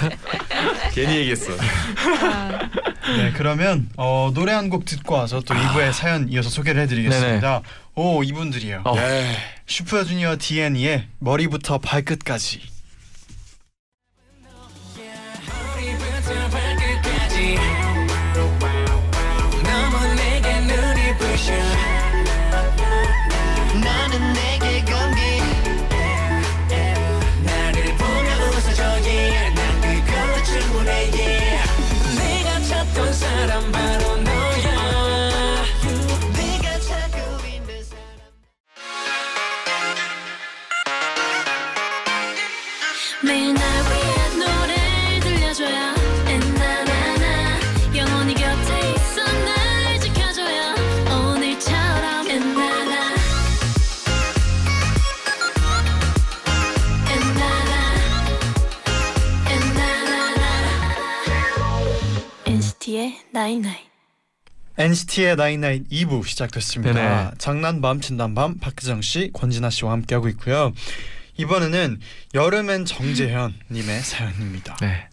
괜히 0.95 1.16
얘기했어. 1.16 1.52
아, 1.52 2.59
네, 3.16 3.33
그러면 3.37 3.88
어, 3.97 4.31
노래 4.33 4.52
한 4.52 4.71
곡 4.73 4.87
듣고 4.87 5.16
와서 5.16 5.42
또 5.45 5.52
2부의 5.52 5.92
사연 5.92 6.28
이어서 6.31 6.49
소개를 6.49 6.81
해드리겠습니다. 6.83 7.61
오, 7.95 8.23
이분들이에요. 8.23 8.83
어. 8.85 8.95
네. 8.97 9.37
슈퍼주니어 9.66 10.37
DNE의 10.38 11.09
머리부터 11.19 11.76
발끝까지. 11.78 12.71
나인나인 63.30 63.76
NCT의 64.76 65.36
나인나인 65.36 65.86
2부 65.88 66.26
시작됐습니다. 66.26 66.92
네네. 66.94 67.30
장난밤 67.38 68.00
진단밤 68.00 68.58
박기정 68.58 69.02
씨, 69.02 69.30
권진아 69.32 69.70
씨와 69.70 69.92
함께하고 69.92 70.28
있고요. 70.30 70.72
이번에는 71.36 72.00
여름엔 72.34 72.84
정재현 72.86 73.54
님의 73.70 74.00
사연입니다. 74.00 74.76
네. 74.80 75.08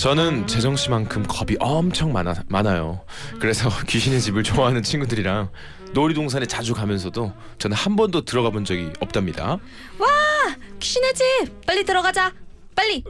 저는 0.00 0.46
재정 0.46 0.76
씨만큼 0.76 1.24
겁이 1.28 1.58
엄청 1.60 2.10
많아 2.10 2.34
많아요. 2.48 3.02
그래서 3.38 3.68
귀신의 3.86 4.22
집을 4.22 4.42
좋아하는 4.42 4.82
친구들이랑 4.82 5.50
놀이동산에 5.92 6.46
자주 6.46 6.72
가면서도 6.72 7.34
저는 7.58 7.76
한 7.76 7.96
번도 7.96 8.22
들어가 8.24 8.48
본 8.48 8.64
적이 8.64 8.88
없답니다. 9.00 9.58
귀신의 10.78 11.12
집 11.12 11.66
빨리 11.66 11.84
들어가자. 11.84 12.32
빨리. 12.74 13.04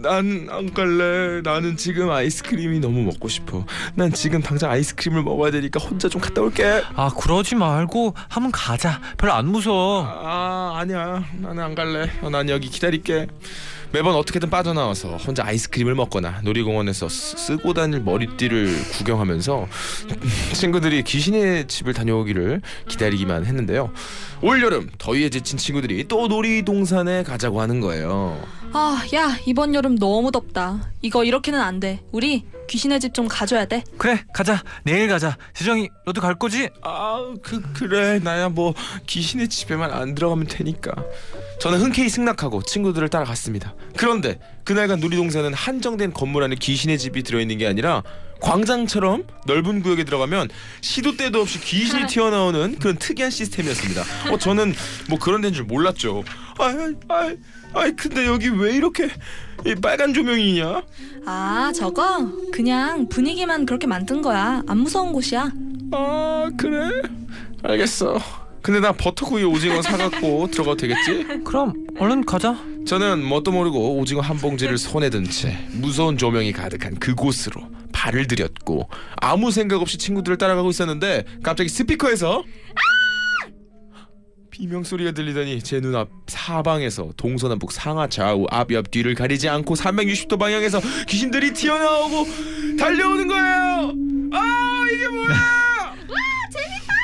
난 0.00 0.48
안 0.50 0.72
갈래. 0.72 1.42
나는 1.42 1.76
지금 1.76 2.10
아이스크림이 2.10 2.80
너무 2.80 3.02
먹고 3.02 3.28
싶어. 3.28 3.66
난 3.94 4.10
지금 4.10 4.40
당장 4.40 4.70
아이스크림을 4.70 5.22
먹어야 5.22 5.50
되니까 5.50 5.78
혼자 5.78 6.08
좀 6.08 6.22
갔다 6.22 6.40
올게. 6.40 6.82
아 6.94 7.10
그러지 7.10 7.54
말고 7.56 8.14
한번 8.30 8.50
가자. 8.50 8.98
별로 9.18 9.34
안 9.34 9.46
무서워. 9.48 10.06
아 10.06 10.78
아니야. 10.78 11.22
나는 11.34 11.62
안 11.62 11.74
갈래. 11.74 12.10
어, 12.22 12.30
난 12.30 12.48
여기 12.48 12.70
기다릴게. 12.70 13.26
매번 13.92 14.14
어떻게든 14.14 14.50
빠져나와서 14.50 15.16
혼자 15.16 15.44
아이스크림을 15.44 15.96
먹거나 15.96 16.42
놀이공원에서 16.44 17.08
쓰- 17.08 17.36
쓰고 17.36 17.74
다닐 17.74 18.00
머리띠를 18.00 18.72
구경하면서 18.92 19.66
친구들이 20.54 21.02
귀신의 21.02 21.66
집을 21.66 21.92
다녀오기를 21.92 22.62
기다리기만 22.86 23.46
했는데요. 23.46 23.92
올 24.42 24.62
여름 24.62 24.88
더위에 24.98 25.28
지친 25.28 25.58
친구들이 25.58 26.06
또 26.06 26.28
놀이동산에 26.28 27.24
가자고 27.24 27.60
하는 27.60 27.80
거예요. 27.80 28.40
아, 28.72 29.02
야 29.12 29.36
이번 29.46 29.74
여름 29.74 29.98
너무 29.98 30.30
덥다. 30.30 30.88
이거 31.02 31.24
이렇게는 31.24 31.60
안 31.60 31.80
돼. 31.80 32.00
우리 32.12 32.44
귀신의 32.68 33.00
집 33.00 33.10
좀 33.12 33.26
가줘야 33.26 33.64
돼. 33.64 33.82
그래 33.98 34.22
가자. 34.32 34.62
내일 34.84 35.08
가자. 35.08 35.36
재정이 35.52 35.88
너도 36.06 36.20
갈 36.20 36.36
거지? 36.36 36.68
아, 36.82 37.34
그 37.42 37.60
그래. 37.72 38.20
나야 38.20 38.48
뭐 38.48 38.72
귀신의 39.08 39.48
집에만 39.48 39.90
안 39.90 40.14
들어가면 40.14 40.46
되니까. 40.46 40.92
저는 41.60 41.78
흔쾌히 41.78 42.08
승낙하고 42.08 42.62
친구들을 42.62 43.08
따라갔습니다. 43.10 43.74
그런데 43.96 44.40
그날간 44.64 44.98
놀이동산은 45.00 45.52
한정된 45.52 46.14
건물 46.14 46.42
안에 46.42 46.56
귀신의 46.56 46.98
집이 46.98 47.22
들어있는 47.22 47.58
게 47.58 47.66
아니라 47.66 48.02
광장처럼 48.40 49.24
넓은 49.46 49.82
구역에 49.82 50.04
들어가면 50.04 50.48
시도 50.80 51.18
때도 51.18 51.42
없이 51.42 51.60
귀신이 51.60 52.06
튀어나오는 52.06 52.78
그런 52.78 52.96
특이한 52.96 53.30
시스템이었습니다. 53.30 54.02
어, 54.32 54.38
저는 54.38 54.72
뭐 55.10 55.18
그런 55.18 55.42
데인 55.42 55.52
줄 55.52 55.64
몰랐죠. 55.64 56.24
아이, 56.58 56.74
아이, 57.08 57.36
아이, 57.74 57.92
근데 57.92 58.26
여기 58.26 58.48
왜 58.48 58.74
이렇게 58.74 59.10
이 59.66 59.74
빨간 59.74 60.14
조명이냐? 60.14 60.82
아, 61.26 61.72
저거 61.76 62.30
그냥 62.50 63.06
분위기만 63.10 63.66
그렇게 63.66 63.86
만든 63.86 64.22
거야. 64.22 64.62
안 64.66 64.78
무서운 64.78 65.12
곳이야. 65.12 65.52
아 65.92 66.50
그래? 66.56 66.88
알겠어. 67.62 68.18
근데 68.62 68.80
나 68.80 68.92
버터구이 68.92 69.44
오징어 69.44 69.80
사갖고 69.82 70.48
들어가도 70.50 70.76
되겠지? 70.76 71.42
그럼 71.44 71.86
얼른 71.98 72.24
가자. 72.24 72.56
저는 72.86 73.24
뭣도 73.24 73.52
모르고 73.52 73.98
오징어 73.98 74.20
한 74.20 74.36
봉지를 74.38 74.76
손에 74.78 75.10
든 75.10 75.24
채 75.30 75.58
무서운 75.72 76.16
조명이 76.18 76.52
가득한 76.52 76.98
그곳으로 76.98 77.62
발을 77.92 78.26
들였고 78.26 78.88
아무 79.20 79.50
생각 79.50 79.80
없이 79.80 79.98
친구들을 79.98 80.38
따라가고 80.38 80.70
있었는데 80.70 81.24
갑자기 81.42 81.68
스피커에서 81.68 82.42
비명 84.50 84.82
소리가 84.84 85.12
들리더니 85.12 85.62
제 85.62 85.80
눈앞 85.80 86.08
사방에서 86.26 87.10
동서남북 87.16 87.72
상하 87.72 88.08
좌우 88.08 88.46
앞 88.50 88.70
옆 88.72 88.90
뒤를 88.90 89.14
가리지 89.14 89.48
않고 89.48 89.74
360도 89.74 90.38
방향에서 90.38 90.80
귀신들이 91.08 91.52
튀어나오고 91.54 92.26
달려오는 92.78 93.26
거예요. 93.26 93.92
아 94.32 94.86
이게 94.92 95.08
뭐야? 95.08 95.59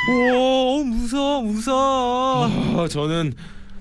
오 0.08 0.84
무서워 0.84 1.42
무서워. 1.42 2.46
아, 2.46 2.88
저는 2.88 3.34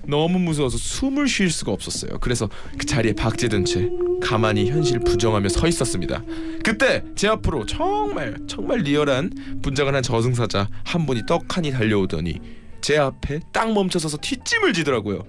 너무 0.08 0.38
무서워서 0.38 0.76
숨을 0.78 1.28
쉴 1.28 1.50
수가 1.50 1.72
없었어요. 1.72 2.18
그래서 2.20 2.48
그 2.78 2.86
자리에 2.86 3.12
박제된 3.12 3.64
채 3.64 3.88
가만히 4.22 4.70
현실 4.70 4.98
부정하며 5.00 5.48
서 5.48 5.66
있었습니다. 5.68 6.22
그때 6.64 7.02
제 7.14 7.28
앞으로 7.28 7.66
정말 7.66 8.36
정말 8.46 8.78
리얼한 8.80 9.30
분장을 9.62 9.94
한 9.94 10.02
저승사자 10.02 10.68
한 10.84 11.06
분이 11.06 11.26
떡하니 11.26 11.72
달려오더니 11.72 12.40
제 12.80 12.98
앞에 12.98 13.40
딱 13.52 13.72
멈춰서서 13.72 14.18
뒷짐을 14.18 14.72
지더라고요. 14.72 15.22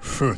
훗. 0.00 0.36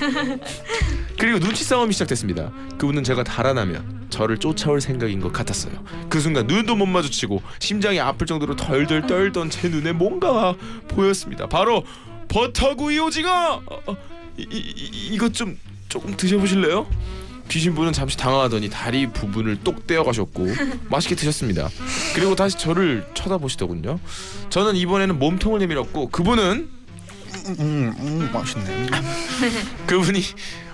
그리고 1.18 1.38
눈치 1.38 1.64
싸움이 1.64 1.92
시작됐습니다. 1.92 2.50
그분은 2.78 3.04
제가 3.04 3.22
달아나면 3.24 4.06
저를 4.10 4.38
쫓아올 4.38 4.80
생각인 4.80 5.20
것 5.20 5.32
같았어요. 5.32 5.72
그 6.08 6.20
순간 6.20 6.46
눈도 6.46 6.74
못 6.76 6.86
마주치고 6.86 7.42
심장이 7.60 8.00
아플 8.00 8.26
정도로 8.26 8.56
덜덜 8.56 9.06
떨던 9.06 9.50
제 9.50 9.68
눈에 9.68 9.92
뭔가가 9.92 10.54
보였습니다. 10.88 11.46
바로 11.48 11.84
버터구이 12.28 12.98
오징어. 12.98 13.62
어, 13.66 13.78
어, 13.86 13.96
이, 14.36 14.46
이, 14.50 14.56
이- 14.58 15.14
이것 15.14 15.32
좀 15.34 15.56
조금 15.88 16.16
드셔보실래요? 16.16 16.86
귀신분은 17.48 17.92
잠시 17.92 18.16
당황하더니 18.16 18.70
다리 18.70 19.06
부분을 19.06 19.58
똑 19.62 19.86
떼어 19.86 20.02
가셨고 20.02 20.46
맛있게 20.90 21.14
드셨습니다. 21.14 21.68
그리고 22.14 22.34
다시 22.34 22.58
저를 22.58 23.06
쳐다보시더군요. 23.14 24.00
저는 24.50 24.76
이번에는 24.76 25.18
몸통을 25.18 25.60
내밀었고 25.60 26.08
그분은 26.08 26.68
음, 27.60 27.94
음 27.98 28.30
맛있네. 28.32 28.86
그분이 29.86 30.20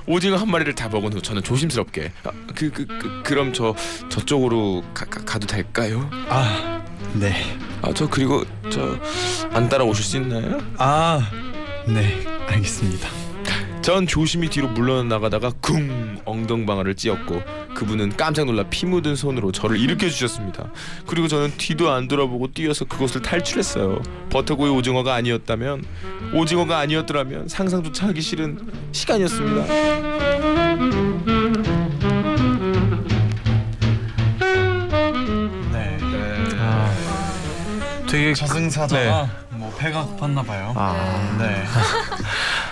오징어 0.06 0.36
한 0.36 0.50
마리를 0.50 0.74
다 0.74 0.88
먹은 0.88 1.12
후 1.12 1.22
저는 1.22 1.42
조심스럽게 1.42 2.12
아, 2.24 2.30
그, 2.54 2.70
그, 2.70 2.86
그 2.86 3.22
그럼 3.22 3.52
저 3.52 3.74
저쪽으로 4.08 4.82
가, 4.94 5.04
가, 5.06 5.22
가도 5.24 5.46
될까요? 5.46 6.08
아, 6.28 6.82
네. 7.14 7.56
아 7.82 7.92
저 7.94 8.08
그리고 8.08 8.44
저 8.70 8.98
안 9.52 9.68
따라오실 9.68 10.04
수 10.04 10.16
있나요? 10.18 10.58
아, 10.78 11.28
네. 11.86 12.24
알겠습니다. 12.46 13.08
전 13.82 14.06
조심히 14.06 14.48
뒤로 14.50 14.68
물러나가다가 14.68 15.52
쿵 15.62 16.20
엉덩방아를 16.26 16.94
찧었고 16.96 17.42
그분은 17.74 18.16
깜짝 18.16 18.44
놀라 18.44 18.64
피 18.68 18.84
묻은 18.84 19.16
손으로 19.16 19.52
저를 19.52 19.78
일으켜 19.78 20.08
주셨습니다. 20.08 20.70
그리고 21.06 21.28
저는 21.28 21.52
뒤도 21.56 21.90
안 21.90 22.06
돌아보고 22.06 22.52
뛰어서 22.52 22.84
그곳을 22.84 23.22
탈출했어요. 23.22 24.02
버터구이 24.30 24.68
오징어가 24.70 25.14
아니었다면 25.14 25.84
오징어가 26.34 26.78
아니었더라면 26.78 27.48
상상조차 27.48 28.08
하기 28.08 28.20
싫은 28.20 28.58
시간이었습니다. 28.92 29.66
네. 35.72 35.98
아, 36.58 36.92
되게 38.08 38.34
저승사자가 38.34 39.28
뭐 39.50 39.74
배가 39.78 40.04
고팠나 40.06 40.46
봐요. 40.46 40.74
아 40.76 41.36
네. 41.38 41.64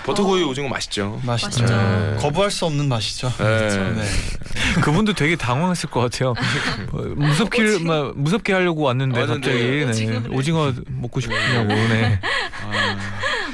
버터구이 0.08 0.42
오징어 0.42 0.68
맛있죠. 0.68 1.20
맛있죠. 1.22 1.66
네. 1.66 2.16
거부할 2.18 2.50
수 2.50 2.64
없는 2.64 2.88
맛이죠. 2.88 3.30
네. 3.38 3.68
네. 3.68 4.04
그분도 4.80 5.12
되게 5.12 5.36
당황했을 5.36 5.90
것 5.90 6.00
같아요. 6.00 6.30
어, 6.92 6.96
무섭게 7.16 7.78
막 7.80 8.16
무섭게 8.16 8.54
하려고 8.54 8.82
왔는데 8.82 9.20
왔는데 9.20 9.50
갑자기 9.50 10.06
네. 10.06 10.28
오징어 10.30 10.72
먹고 10.88 11.20
싶냐고. 11.20 11.68
네. 11.68 12.20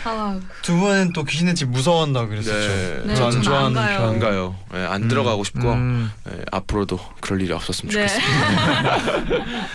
아, 0.04 0.38
두 0.62 0.76
분은 0.76 1.12
또 1.12 1.24
귀신의 1.24 1.54
집 1.54 1.70
무서워한다고 1.70 2.28
그랬었죠. 2.28 2.52
네. 2.52 3.02
네, 3.06 3.14
저안 3.16 3.42
좋아하는 3.42 3.76
안 3.78 4.20
가요. 4.20 4.54
안. 4.70 4.78
네, 4.78 4.86
안 4.86 5.02
음. 5.04 5.08
들어가고 5.08 5.44
싶고 5.44 5.72
음, 5.72 6.12
네, 6.24 6.44
앞으로도 6.52 7.00
그럴 7.20 7.40
일이 7.40 7.52
없었으면 7.52 7.92
네. 7.92 8.06
좋겠습니다. 8.06 8.94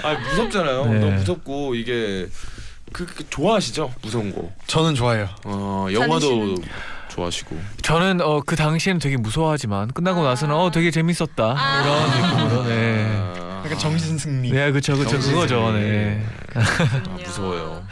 아 0.08 0.13
무섭잖아요. 0.30 0.86
네. 0.86 1.00
너무 1.00 1.12
무섭고 1.13 1.76
이게 1.76 2.30
그, 2.91 3.06
그 3.06 3.30
좋아하시죠? 3.30 3.93
무서운 4.02 4.34
거. 4.34 4.49
저는 4.67 4.95
좋아해요. 4.95 5.30
어 5.45 5.88
영화도 5.91 6.19
자는 6.19 6.56
좋아하시고. 7.10 7.58
저는 7.82 8.21
어, 8.21 8.41
그 8.45 8.56
당시에는 8.56 8.99
되게 8.99 9.17
무서워하지만 9.17 9.89
끝나고 9.89 10.23
나서는 10.23 10.56
어 10.56 10.71
되게 10.71 10.91
재밌었다 10.91 11.82
이런 11.82 12.10
느낌으로. 12.10 12.63
네. 12.65 13.06
아, 13.10 13.62
약간 13.65 13.78
정신 13.78 14.17
승리. 14.17 14.52
네, 14.52 14.71
그쵸, 14.71 14.95
그쵸, 14.97 15.10
정신 15.10 15.34
그거죠. 15.34 15.71
네. 15.73 16.23
아, 16.56 17.17
무서워요. 17.17 17.84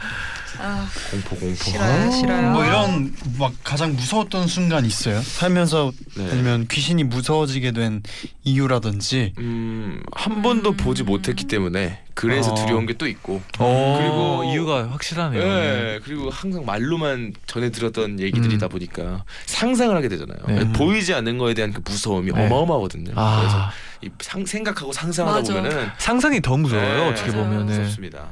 아, 0.60 0.88
공포 1.10 1.36
공포. 1.36 1.54
싫어요, 1.54 2.10
싫어요. 2.10 2.50
뭐 2.52 2.64
이런 2.64 3.14
막 3.38 3.52
가장 3.64 3.94
무서웠던 3.94 4.46
순간 4.48 4.84
있어요? 4.84 5.20
살면서 5.22 5.92
네. 6.16 6.28
아니면 6.32 6.66
귀신이 6.68 7.04
무서워지게 7.04 7.72
된 7.72 8.02
이유라든지. 8.44 9.34
음, 9.38 10.02
한 10.12 10.42
번도 10.42 10.72
보지 10.72 11.04
못했기 11.04 11.44
때문에 11.46 12.00
그래서 12.14 12.50
어. 12.52 12.54
두려운 12.54 12.86
게 12.86 12.94
또 12.98 13.06
있고. 13.06 13.40
어, 13.60 13.98
그리고- 14.00 14.52
이유가 14.52 14.90
확실하네요. 14.90 15.40
네, 15.40 16.00
그리고 16.02 16.30
항상 16.30 16.64
말로만 16.64 17.34
전해 17.46 17.70
들었던 17.70 18.18
얘기들이다 18.18 18.66
음. 18.66 18.68
보니까 18.68 19.24
상상을 19.46 19.94
하게 19.96 20.08
되잖아요. 20.08 20.38
네. 20.48 20.72
보이지 20.72 21.14
않는 21.14 21.38
거에 21.38 21.54
대한 21.54 21.72
그 21.72 21.80
무서움이 21.84 22.32
네. 22.32 22.46
어마어마하거든요. 22.46 23.04
그래서 23.04 23.16
아, 23.20 23.70
이 24.02 24.08
상, 24.20 24.44
생각하고 24.44 24.92
상상하다 24.92 25.38
맞아. 25.38 25.54
보면은 25.54 25.88
상상이 25.98 26.40
더 26.40 26.56
무서워요. 26.56 26.88
네, 27.04 27.08
어떻게 27.10 27.30
맞아요. 27.30 27.44
보면은. 27.44 27.66
무섭습니다. 27.66 28.26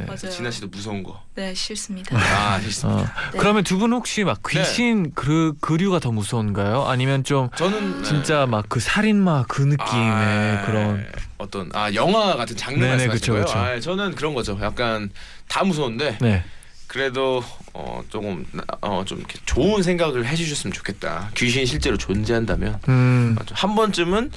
네. 0.00 0.04
맞아요. 0.06 0.30
진아 0.30 0.50
씨도 0.50 0.68
무서운 0.68 1.02
거. 1.02 1.22
네 1.34 1.52
싫습니다. 1.54 2.16
아, 2.16 2.60
싫습니다. 2.60 3.00
어. 3.02 3.06
네. 3.32 3.38
그러면 3.38 3.64
두 3.64 3.78
분 3.78 3.92
혹시 3.92 4.24
막 4.24 4.40
귀신 4.48 5.12
그 5.14 5.54
그류가 5.60 5.98
더 6.00 6.10
무서운가요? 6.12 6.84
아니면 6.84 7.24
좀 7.24 7.48
저는 7.56 8.02
진짜 8.04 8.46
막 8.46 8.66
그 8.68 8.80
살인마 8.80 9.44
그 9.48 9.62
느낌의 9.62 9.78
아, 9.88 10.62
그런 10.66 11.06
어떤 11.38 11.70
아 11.74 11.92
영화 11.94 12.36
같은 12.36 12.56
장르 12.56 12.78
네네, 12.78 12.90
말씀하신 12.90 13.20
그쵸, 13.20 13.32
거예요? 13.32 13.44
그쵸. 13.46 13.58
아, 13.58 13.80
저는 13.80 14.14
그런 14.14 14.34
거죠. 14.34 14.58
약간 14.62 15.10
다 15.48 15.64
무서운데 15.64 16.18
네. 16.20 16.44
그래도 16.86 17.42
어 17.74 18.02
조금 18.08 18.44
어좀 18.80 19.22
좋은 19.46 19.82
생각을 19.82 20.26
해주셨으면 20.26 20.72
좋겠다. 20.72 21.30
귀신이 21.36 21.66
실제로 21.66 21.96
존재한다면 21.96 22.80
음. 22.88 23.36
어, 23.38 23.44
좀한 23.44 23.74
번쯤은 23.76 24.30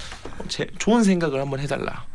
제, 0.50 0.68
좋은 0.78 1.04
생각을 1.04 1.40
한번 1.42 1.60
해달라. 1.60 2.06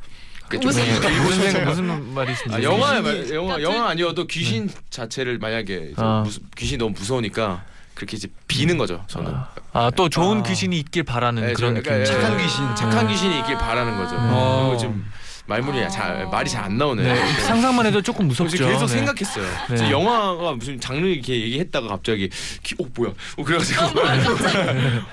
무슨- 0.62 0.84
네, 0.84 1.20
무슨 1.20 1.50
생 1.50 1.64
무슨 1.64 2.14
말이신지. 2.14 2.54
아, 2.54 2.62
영화 2.62 3.00
말, 3.00 3.30
영화 3.30 3.56
그러니까 3.56 3.62
영화 3.62 3.88
아니어도 3.90 4.26
귀신 4.26 4.70
자체를 4.90 5.38
만약에 5.38 5.94
좀 5.96 6.04
아. 6.04 6.20
무서, 6.24 6.40
귀신이 6.56 6.78
너무 6.78 6.92
무서우니까 6.96 7.64
그렇게 7.94 8.16
이제 8.16 8.28
비는 8.46 8.78
거죠. 8.78 9.02
저는 9.08 9.32
아 9.72 9.90
또 9.96 10.08
좋은 10.08 10.38
아. 10.40 10.42
귀신이 10.42 10.78
있길 10.78 11.02
바라는 11.02 11.46
네, 11.48 11.52
그런 11.54 11.74
저- 11.74 11.80
느낌. 11.80 11.92
그러니까, 11.92 12.12
착한 12.12 12.38
예, 12.38 12.42
귀신. 12.44 12.74
착한 12.76 13.08
귀신이 13.08 13.38
있길 13.40 13.56
바라는 13.58 13.96
거죠. 13.96 14.16
어. 14.18 14.62
그리고 14.68 14.78
지금 14.78 15.04
말문이 15.46 15.88
잘 15.90 16.26
말이 16.26 16.50
잘 16.50 16.66
안 16.66 16.78
나오네. 16.78 17.02
네. 17.02 17.32
상상만 17.42 17.86
해도 17.86 18.02
조금 18.02 18.26
무섭죠. 18.26 18.66
계속 18.66 18.86
네. 18.86 18.92
생각했어요. 18.94 19.44
네. 19.70 19.90
영화가 19.90 20.52
무슨 20.54 20.80
장르 20.80 21.06
이렇게 21.06 21.40
얘기했다가 21.42 21.86
갑자기 21.86 22.28
기, 22.62 22.74
어 22.80 22.84
뭐야? 22.94 23.12
어 23.36 23.44
그래가지고 23.44 23.82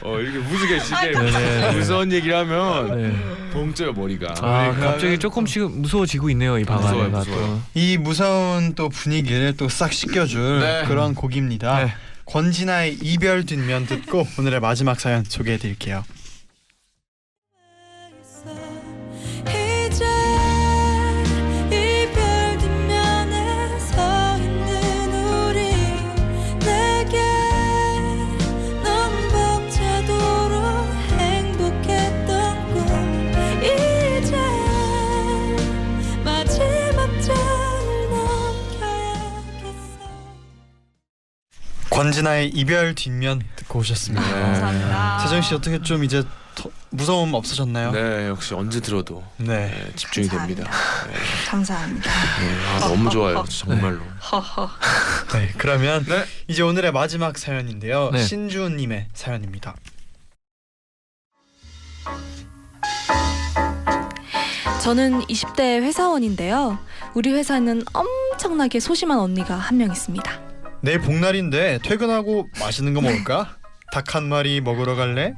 어 0.01 0.19
이렇게 0.19 0.37
무지개 0.39 0.79
네, 0.79 1.11
네. 1.11 1.71
무서운 1.73 2.11
얘기를 2.11 2.35
하면 2.37 3.01
네. 3.01 3.15
벙쪄요 3.53 3.93
머리가. 3.93 4.33
아 4.41 4.71
갑자기 4.79 5.19
조금씩 5.19 5.79
무서워지고 5.79 6.29
있네요 6.31 6.57
이방 6.57 6.77
무서워요, 6.77 7.03
안에가 7.03 7.17
무서워요. 7.19 7.61
이 7.75 7.97
무서운 7.97 8.73
또 8.75 8.89
분위기를 8.89 9.55
또 9.57 9.67
싹 9.69 9.93
씻겨줄 9.93 10.59
네. 10.59 10.83
그런 10.87 11.13
곡입니다. 11.13 11.85
네. 11.85 11.93
권진아의 12.25 12.99
이별 13.01 13.45
뒷면 13.45 13.85
듣고 13.87 14.25
오늘의 14.39 14.59
마지막 14.61 14.99
사연 14.99 15.23
소개해드릴게요. 15.27 16.03
권진아의 41.93 42.49
이별 42.49 42.95
뒷면 42.95 43.41
듣고 43.55 43.79
오셨습니다. 43.79 44.25
네. 44.25 44.41
감사합니다. 44.41 45.19
세정 45.19 45.41
씨 45.41 45.53
어떻게 45.53 45.81
좀 45.81 46.03
이제 46.03 46.23
더 46.55 46.69
무서움 46.91 47.33
없어졌나요? 47.33 47.91
네 47.91 48.27
역시 48.27 48.53
언제 48.53 48.79
들어도 48.79 49.23
네. 49.37 49.67
네, 49.69 49.91
집중이 49.95 50.27
됩니다. 50.27 50.69
감사합니다. 51.47 52.09
네, 52.09 52.67
아, 52.75 52.79
너무 52.87 53.09
좋아요 53.09 53.43
정말로. 53.49 53.99
네. 55.33 55.51
그러면 55.57 56.05
네. 56.05 56.25
이제 56.47 56.61
오늘의 56.61 56.91
마지막 56.91 57.37
사연인데요. 57.37 58.09
네. 58.11 58.23
신주님의 58.23 59.07
사연입니다. 59.13 59.75
저는 64.83 65.21
20대 65.21 65.81
회사원인데요. 65.81 66.77
우리 67.13 67.31
회사에는 67.31 67.83
엄청나게 67.93 68.79
소심한 68.79 69.17
언니가 69.19 69.55
한 69.55 69.77
명 69.77 69.89
있습니다. 69.91 70.52
내일 70.83 70.99
복날인데 70.99 71.79
퇴근하고 71.81 72.49
맛있는 72.59 72.93
거 72.93 72.99
먹을까? 72.99 73.55
닭 73.93 74.15
한 74.15 74.27
마리 74.27 74.59
먹으러 74.59 74.95
갈래? 74.95 75.33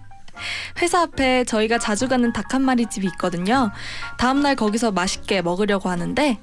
회사 0.81 1.01
앞에 1.01 1.43
저희가 1.43 1.77
자주 1.77 2.07
가는 2.07 2.33
닭 2.33 2.53
한 2.55 2.63
마리 2.63 2.87
집이 2.87 3.05
있거든요. 3.07 3.69
다음 4.17 4.41
날 4.41 4.55
거기서 4.55 4.91
맛있게 4.91 5.41
먹으려고 5.43 5.89
하는데 5.89 6.39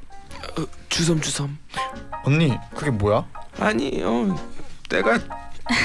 주섬주섬. 0.88 1.58
언니 2.24 2.52
그게 2.76 2.90
뭐야? 2.92 3.26
아니 3.58 4.00
어 4.04 4.36
내가 4.88 5.18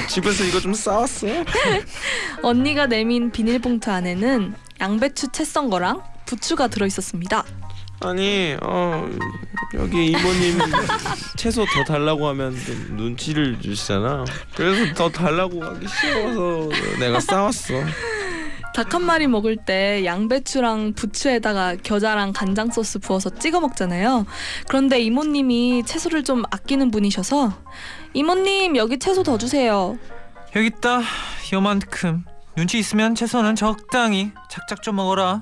집에서 0.10 0.44
이거 0.44 0.60
좀 0.60 0.74
싸왔어. 0.76 1.26
언니가 2.44 2.86
내민 2.86 3.32
비닐봉투 3.32 3.90
안에는 3.90 4.54
양배추 4.80 5.32
채 5.32 5.44
썬 5.44 5.70
거랑 5.72 6.04
부추가 6.28 6.68
들어 6.68 6.86
있었습니다. 6.86 7.44
아니 8.02 8.56
어 8.62 9.10
여기 9.74 10.08
이모님 10.12 10.60
채소 11.36 11.66
더 11.66 11.84
달라고 11.84 12.28
하면 12.30 12.56
좀 12.66 12.96
눈치를 12.98 13.60
주시잖아. 13.60 14.24
그래서 14.56 14.94
더 14.94 15.10
달라고 15.10 15.64
하기 15.64 15.88
싫어서 15.88 16.70
내가 17.00 17.20
싸웠어. 17.20 17.74
닭 18.76 18.94
한 18.94 19.02
마리 19.04 19.26
먹을 19.26 19.58
때 19.58 20.06
양배추랑 20.06 20.94
부추에다가 20.94 21.78
겨자랑 21.82 22.32
간장 22.34 22.70
소스 22.70 23.00
부어서 23.00 23.32
찍어 23.32 23.60
먹잖아요. 23.60 24.28
그런데 24.68 25.00
이모님이 25.02 25.82
채소를 25.84 26.24
좀 26.24 26.44
아끼는 26.52 26.92
분이셔서 26.92 27.54
이모님 28.14 28.76
여기 28.78 29.00
채소 29.00 29.24
더 29.24 29.40
주세요. 29.40 29.98
여기 30.56 30.68
있다 30.68 31.02
요만큼 31.54 32.24
눈치 32.56 32.78
있으면 32.78 33.16
채소는 33.16 33.56
적당히 33.56 34.32
착착 34.50 34.84
좀 34.84 34.98
먹어라. 34.98 35.42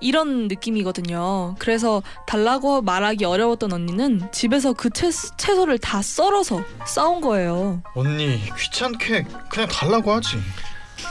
이런 0.00 0.48
느낌이거든요. 0.48 1.54
그래서 1.58 2.02
달라고 2.26 2.82
말하기 2.82 3.24
어려웠던 3.24 3.72
언니는 3.72 4.28
집에서 4.32 4.72
그 4.72 4.90
채, 4.90 5.10
채소를 5.36 5.78
다 5.78 6.02
썰어서 6.02 6.62
싸온 6.86 7.20
거예요. 7.20 7.82
언니 7.94 8.40
귀찮게 8.58 9.24
그냥 9.50 9.68
달라고 9.68 10.12
하지. 10.12 10.38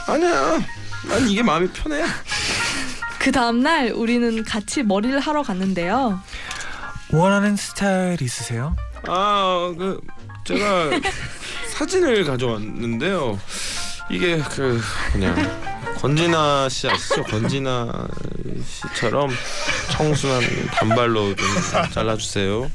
아니야. 0.06 0.60
난 1.08 1.28
이게 1.28 1.42
마음이 1.42 1.68
편해. 1.68 2.04
그 3.18 3.32
다음날 3.32 3.90
우리는 3.92 4.44
같이 4.44 4.82
머리를 4.82 5.18
하러 5.18 5.42
갔는데요. 5.42 6.20
원하는 7.12 7.56
스타일 7.56 8.20
있으세요? 8.22 8.74
아 9.08 9.72
그 9.76 10.00
제가 10.44 10.90
사진을 11.76 12.24
가져왔는데요. 12.24 13.38
이게 14.10 14.38
그 14.50 14.80
그냥 15.12 15.34
권진아 16.00 16.68
씨 16.68 16.88
아시죠? 16.88 17.22
권진아 17.24 18.08
씨처럼 18.64 19.30
청순한 19.90 20.66
단발로 20.72 21.34
좀 21.34 21.46
잘라주세요. 21.92 22.70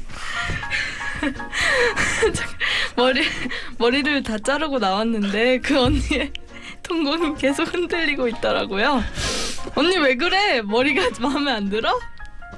머리 2.96 3.22
머리를 3.78 4.22
다 4.22 4.38
자르고 4.38 4.78
나왔는데 4.78 5.60
그 5.60 5.80
언니의 5.80 6.32
동공이 6.82 7.36
계속 7.38 7.72
흔들리고 7.72 8.28
있더라고요. 8.28 9.02
언니 9.76 9.96
왜 9.98 10.16
그래? 10.16 10.60
머리가 10.62 11.08
마음에 11.20 11.52
안 11.52 11.70
들어? 11.70 11.98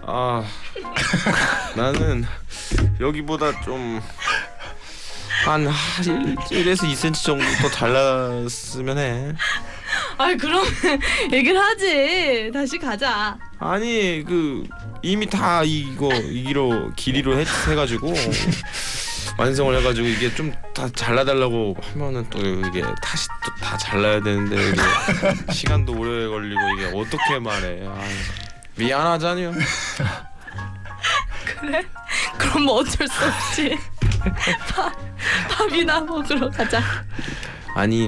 아 0.06 0.44
나는 1.76 2.24
여기보다 3.00 3.60
좀 3.62 4.00
한 5.44 5.66
1에서 5.66 6.84
2cm 6.90 7.22
정도 7.22 7.44
더 7.60 7.70
잘랐으면 7.70 8.96
해. 8.98 9.32
아 10.18 10.34
그럼 10.38 10.64
얘기를 11.32 11.60
하지. 11.60 12.50
다시 12.52 12.78
가자. 12.78 13.36
아니 13.58 14.24
그 14.26 14.66
이미 15.02 15.26
다 15.26 15.62
이거 15.64 16.12
이기로 16.14 16.92
길이로 16.96 17.38
해, 17.38 17.44
해가지고 17.68 18.12
완성을 19.38 19.76
해가지고 19.78 20.06
이게 20.06 20.34
좀 20.34 20.52
다 20.74 20.88
잘라달라고 20.90 21.76
하면은 21.92 22.28
또 22.30 22.38
이게 22.40 22.82
다시 23.00 23.28
또 23.44 23.54
다 23.60 23.76
잘라야 23.78 24.20
되는데 24.20 24.56
이게 24.70 24.82
시간도 25.52 25.92
오래 25.96 26.26
걸리고 26.26 26.60
이게 26.76 26.86
어떻게 26.98 27.38
말해? 27.38 27.80
아유, 27.86 28.10
미안하잖아요. 28.76 29.52
그래? 31.44 31.84
그럼 32.36 32.64
뭐 32.64 32.74
어쩔 32.80 33.06
수 33.06 33.24
없지. 33.24 33.78
밥, 34.68 34.92
밥이나 35.48 36.00
먹으러 36.00 36.50
가자. 36.50 36.82
아니 37.74 38.06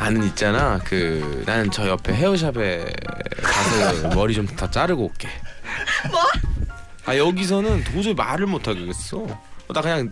나는 0.00 0.24
있잖아 0.24 0.80
그 0.82 1.42
나는 1.46 1.70
저 1.70 1.86
옆에 1.86 2.14
헤어샵에 2.14 2.90
가서 3.42 4.08
머리 4.16 4.34
좀 4.34 4.46
다 4.46 4.70
자르고 4.70 5.04
올게. 5.04 5.28
뭐? 6.10 6.20
아 7.04 7.16
여기서는 7.16 7.84
도저히 7.84 8.14
말을 8.14 8.46
못 8.46 8.66
하겠어. 8.66 9.26
나 9.68 9.82
그냥 9.82 10.10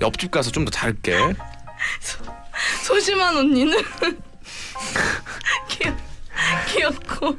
옆집 0.00 0.32
가서 0.32 0.50
좀더 0.50 0.70
자를게. 0.72 1.34
소심한 2.82 3.36
언니는 3.36 3.78
귀엽, 5.70 5.96
귀엽고 6.68 7.38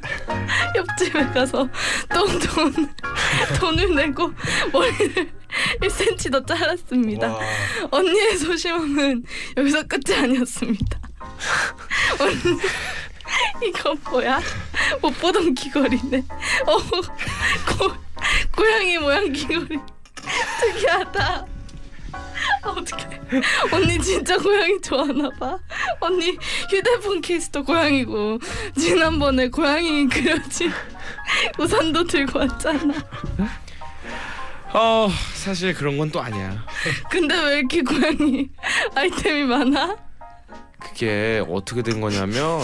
옆집에 0.74 1.24
가서 1.26 1.68
똥돈 2.12 2.88
돈을 3.60 3.94
내고 3.94 4.32
머리를 4.72 5.30
1cm 5.82 6.32
더 6.32 6.54
잘랐습니다. 6.54 7.32
와. 7.34 7.40
언니의 7.90 8.38
소심함은 8.38 9.24
여기서 9.58 9.82
끝이 9.84 10.16
아니었습니다. 10.18 10.98
이거 13.64 13.94
뭐야? 14.10 14.40
못 15.00 15.10
보던 15.20 15.54
귀걸이네. 15.54 16.24
어, 16.66 16.76
고, 16.78 17.92
고양이 18.54 18.98
모양 18.98 19.32
귀걸이 19.32 19.78
특이하다. 20.60 21.46
아, 22.62 22.68
어떡해. 22.68 23.20
언니 23.72 23.98
진짜 24.00 24.36
고양이 24.36 24.80
좋아하나 24.80 25.28
봐. 25.38 25.58
언니 26.00 26.36
휴대폰 26.70 27.20
케이스도 27.20 27.64
고양이고 27.64 28.38
지난번에 28.76 29.48
고양이 29.48 30.06
그려진 30.08 30.70
우산도 31.58 32.04
들고 32.04 32.40
왔잖아. 32.40 32.94
어 34.74 35.08
사실 35.34 35.74
그런 35.74 35.98
건 35.98 36.10
또 36.10 36.20
아니야. 36.20 36.64
근데 37.10 37.38
왜 37.42 37.58
이렇게 37.58 37.82
고양이 37.82 38.48
아이템이 38.94 39.44
많아? 39.44 39.96
그게 40.92 41.42
어떻게 41.48 41.82
된 41.82 42.00
거냐면 42.00 42.60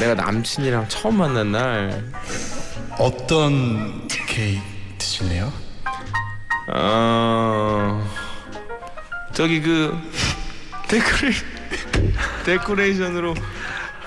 내가 0.00 0.14
남친이랑 0.14 0.88
처음 0.88 1.18
만난 1.18 1.52
날 1.52 2.04
어떤 2.98 4.08
케이크 4.08 4.62
드실래요? 4.98 5.52
어... 6.72 8.04
저기 9.32 9.60
그 9.60 9.96
데코레 10.88 11.32
데코레이션으로 12.44 13.34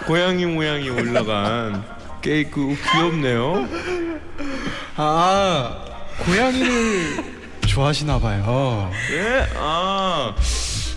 고양이 0.06 0.46
모양이 0.46 0.90
올라간 0.90 1.84
케이크 2.22 2.76
귀엽네요. 2.92 3.68
아 4.98 5.86
고양이를 6.26 7.24
좋아하시나 7.68 8.20
봐요. 8.20 8.92
네? 9.12 9.48
아, 9.56 10.36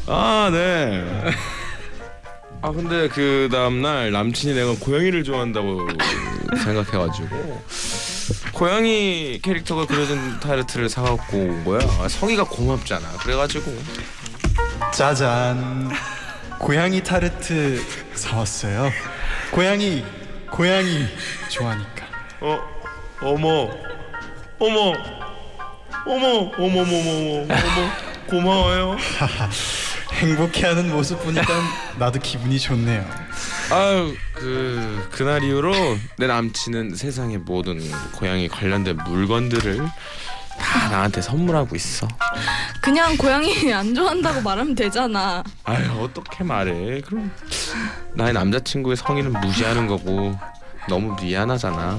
아, 0.07 0.51
네. 0.51 1.05
아 2.65 2.71
근데 2.71 3.09
그 3.09 3.49
다음 3.51 3.83
날 3.83 4.13
남친이 4.13 4.55
내가 4.55 4.75
고양이를 4.79 5.25
좋아한다고 5.25 5.81
생각해가지고 6.63 7.61
고양이 8.53 9.41
캐릭터가 9.43 9.87
그려진 9.87 10.39
타르트를 10.39 10.89
사갖고 10.89 11.37
온 11.37 11.65
거야. 11.65 11.81
아, 12.01 12.09
성의가 12.09 12.45
고맙잖아. 12.45 13.05
그래가지고 13.19 13.77
짜잔 14.95 15.91
고양이 16.61 17.03
타르트 17.03 17.83
사왔어요. 18.15 18.93
고양이 19.51 20.05
고양이 20.49 21.07
좋아하니까. 21.49 22.07
어, 22.43 22.61
어머, 23.23 23.71
어머, 24.61 24.93
어머, 26.07 26.29
어머, 26.39 26.51
어머, 26.59 26.81
어머, 26.81 27.43
어머, 27.43 27.91
고마워요. 28.29 28.97
행복해하는 30.23 30.91
모습 30.91 31.21
보니까 31.25 31.53
나도 31.99 32.21
기분이 32.21 32.59
좋네요. 32.61 33.05
아유 33.73 34.15
그 34.35 35.09
그날 35.11 35.43
이후로 35.43 35.73
내 36.17 36.29
남친은 36.29 36.95
세상의 36.95 37.39
모든 37.39 37.81
고양이 38.13 38.47
관련된 38.47 38.99
물건들을 38.99 39.79
다 40.59 40.89
나한테 40.91 41.21
선물하고 41.23 41.75
있어. 41.75 42.07
그냥 42.81 43.17
고양이 43.17 43.73
안 43.73 43.93
좋아한다고 43.95 44.43
말하면 44.43 44.77
되잖아. 44.77 45.43
아유 45.65 45.91
어떻게 46.01 46.45
말해? 46.45 47.01
그럼 47.01 47.33
나의 48.15 48.33
남자친구의 48.33 48.97
성의는 48.97 49.33
무시하는 49.41 49.89
거고 49.89 50.39
너무 50.89 51.17
미안하잖아. 51.21 51.99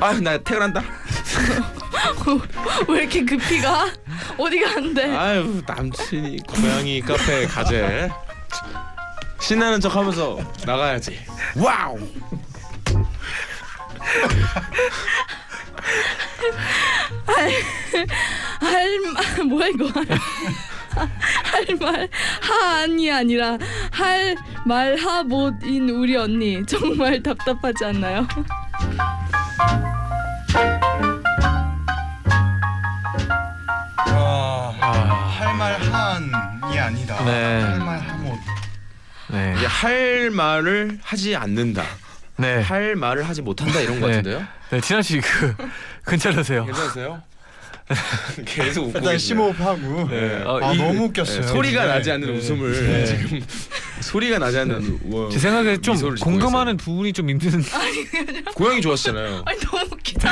아유 0.00 0.20
나 0.20 0.38
퇴근한다. 0.38 0.82
왜 2.88 3.00
이렇게 3.02 3.24
급히 3.24 3.60
가? 3.60 3.90
어디 4.38 4.60
가는데? 4.60 5.16
아유 5.16 5.62
남친이 5.66 6.38
고양이 6.48 7.00
카페 7.00 7.46
가재. 7.46 8.10
신나는 9.40 9.80
척하면서 9.80 10.38
나가야지. 10.66 11.18
와우. 11.56 11.98
할 18.60 19.46
뭐야 19.48 19.68
이거? 19.68 19.88
할많하않이 21.44 23.10
아니라 23.10 23.58
할많하못인 23.90 25.90
우리 25.90 26.16
언니 26.16 26.64
정말 26.66 27.20
답답하지 27.20 27.84
않나요? 27.84 28.28
아니라 36.92 37.24
네. 37.24 37.60
할 37.62 37.78
말 37.78 37.98
하못. 38.00 38.38
네. 39.28 39.54
이제 39.56 39.66
할 39.66 40.30
말을 40.30 40.98
하지 41.02 41.34
않는다. 41.36 41.84
네. 42.36 42.60
할 42.60 42.96
말을 42.96 43.28
하지 43.28 43.40
못한다 43.42 43.80
이런 43.80 44.00
거 44.00 44.06
네. 44.08 44.16
같은데요? 44.16 44.46
네, 44.70 44.80
진아 44.80 45.02
씨그 45.02 45.54
괜찮으세요? 46.06 46.64
괜찮으세요? 46.66 47.22
계속 48.46 48.82
웃고 48.88 48.98
일단 48.98 49.12
계시네요. 49.12 49.18
심호흡하고. 49.18 50.08
네. 50.08 50.42
어, 50.44 50.60
아 50.62 50.72
이- 50.72 50.78
너무 50.78 50.92
네, 50.94 51.04
웃겼어요. 51.06 51.42
소리가 51.48 51.82
네. 51.82 51.88
나지 51.88 52.10
않는 52.12 52.28
네. 52.32 52.38
웃음을 52.38 52.72
네. 52.72 53.04
지금 53.28 53.40
소리가 54.00 54.38
나지 54.38 54.58
않는 54.60 55.00
우- 55.04 55.28
제 55.30 55.38
생각에 55.38 55.76
좀 55.78 55.94
미소를 55.94 56.16
짓고 56.16 56.30
공감하는 56.30 56.76
부분이 56.76 57.12
좀 57.12 57.28
있는 57.28 57.50
계세요. 57.50 57.62
고양이 58.54 58.80
좋아하시잖아요. 58.80 59.42
아니 59.44 59.58
너무 59.60 59.84
웃기다. 59.92 60.30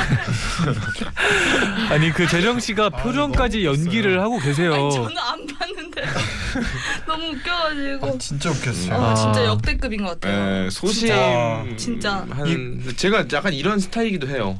아니 1.89 2.11
그 2.11 2.27
재정 2.27 2.59
씨가 2.59 2.89
표정까지 2.89 3.63
너무 3.63 3.77
연기를 3.77 4.21
하고 4.21 4.39
계세요. 4.39 4.73
아니 4.73 4.91
저는 4.91 5.17
안 5.17 5.45
봤는데 5.45 6.03
너무 7.05 7.27
웃겨가지고. 7.35 8.07
아, 8.07 8.17
진짜 8.17 8.49
웃겼어요. 8.49 8.93
어, 8.95 9.11
아. 9.11 9.15
진짜 9.15 9.45
역대급인 9.45 10.03
것 10.03 10.19
같아요. 10.19 10.65
에, 10.65 10.69
소심 10.69 11.77
진짜. 11.77 12.25
한 12.29 12.83
제가 12.95 13.25
약간 13.33 13.53
이런 13.53 13.79
스타일이기도 13.79 14.27
해요. 14.27 14.59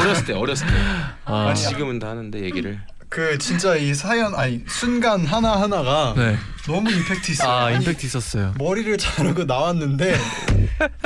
어렸을 0.00 0.24
때 0.24 0.32
어렸을 0.32 0.66
때 0.66 0.72
아, 1.24 1.54
지금은 1.54 1.98
다 1.98 2.08
하는데 2.08 2.40
얘기를 2.40 2.80
그 3.12 3.36
진짜 3.36 3.76
이 3.76 3.92
사연 3.92 4.34
아니 4.34 4.64
순간 4.66 5.26
하나 5.26 5.60
하나가 5.60 6.14
네. 6.16 6.34
너무 6.66 6.90
임팩트 6.90 7.32
있어요. 7.32 7.50
아 7.50 7.70
임팩트 7.70 8.06
있었어요. 8.06 8.54
머리를 8.56 8.96
자르고 8.96 9.44
나왔는데 9.44 10.16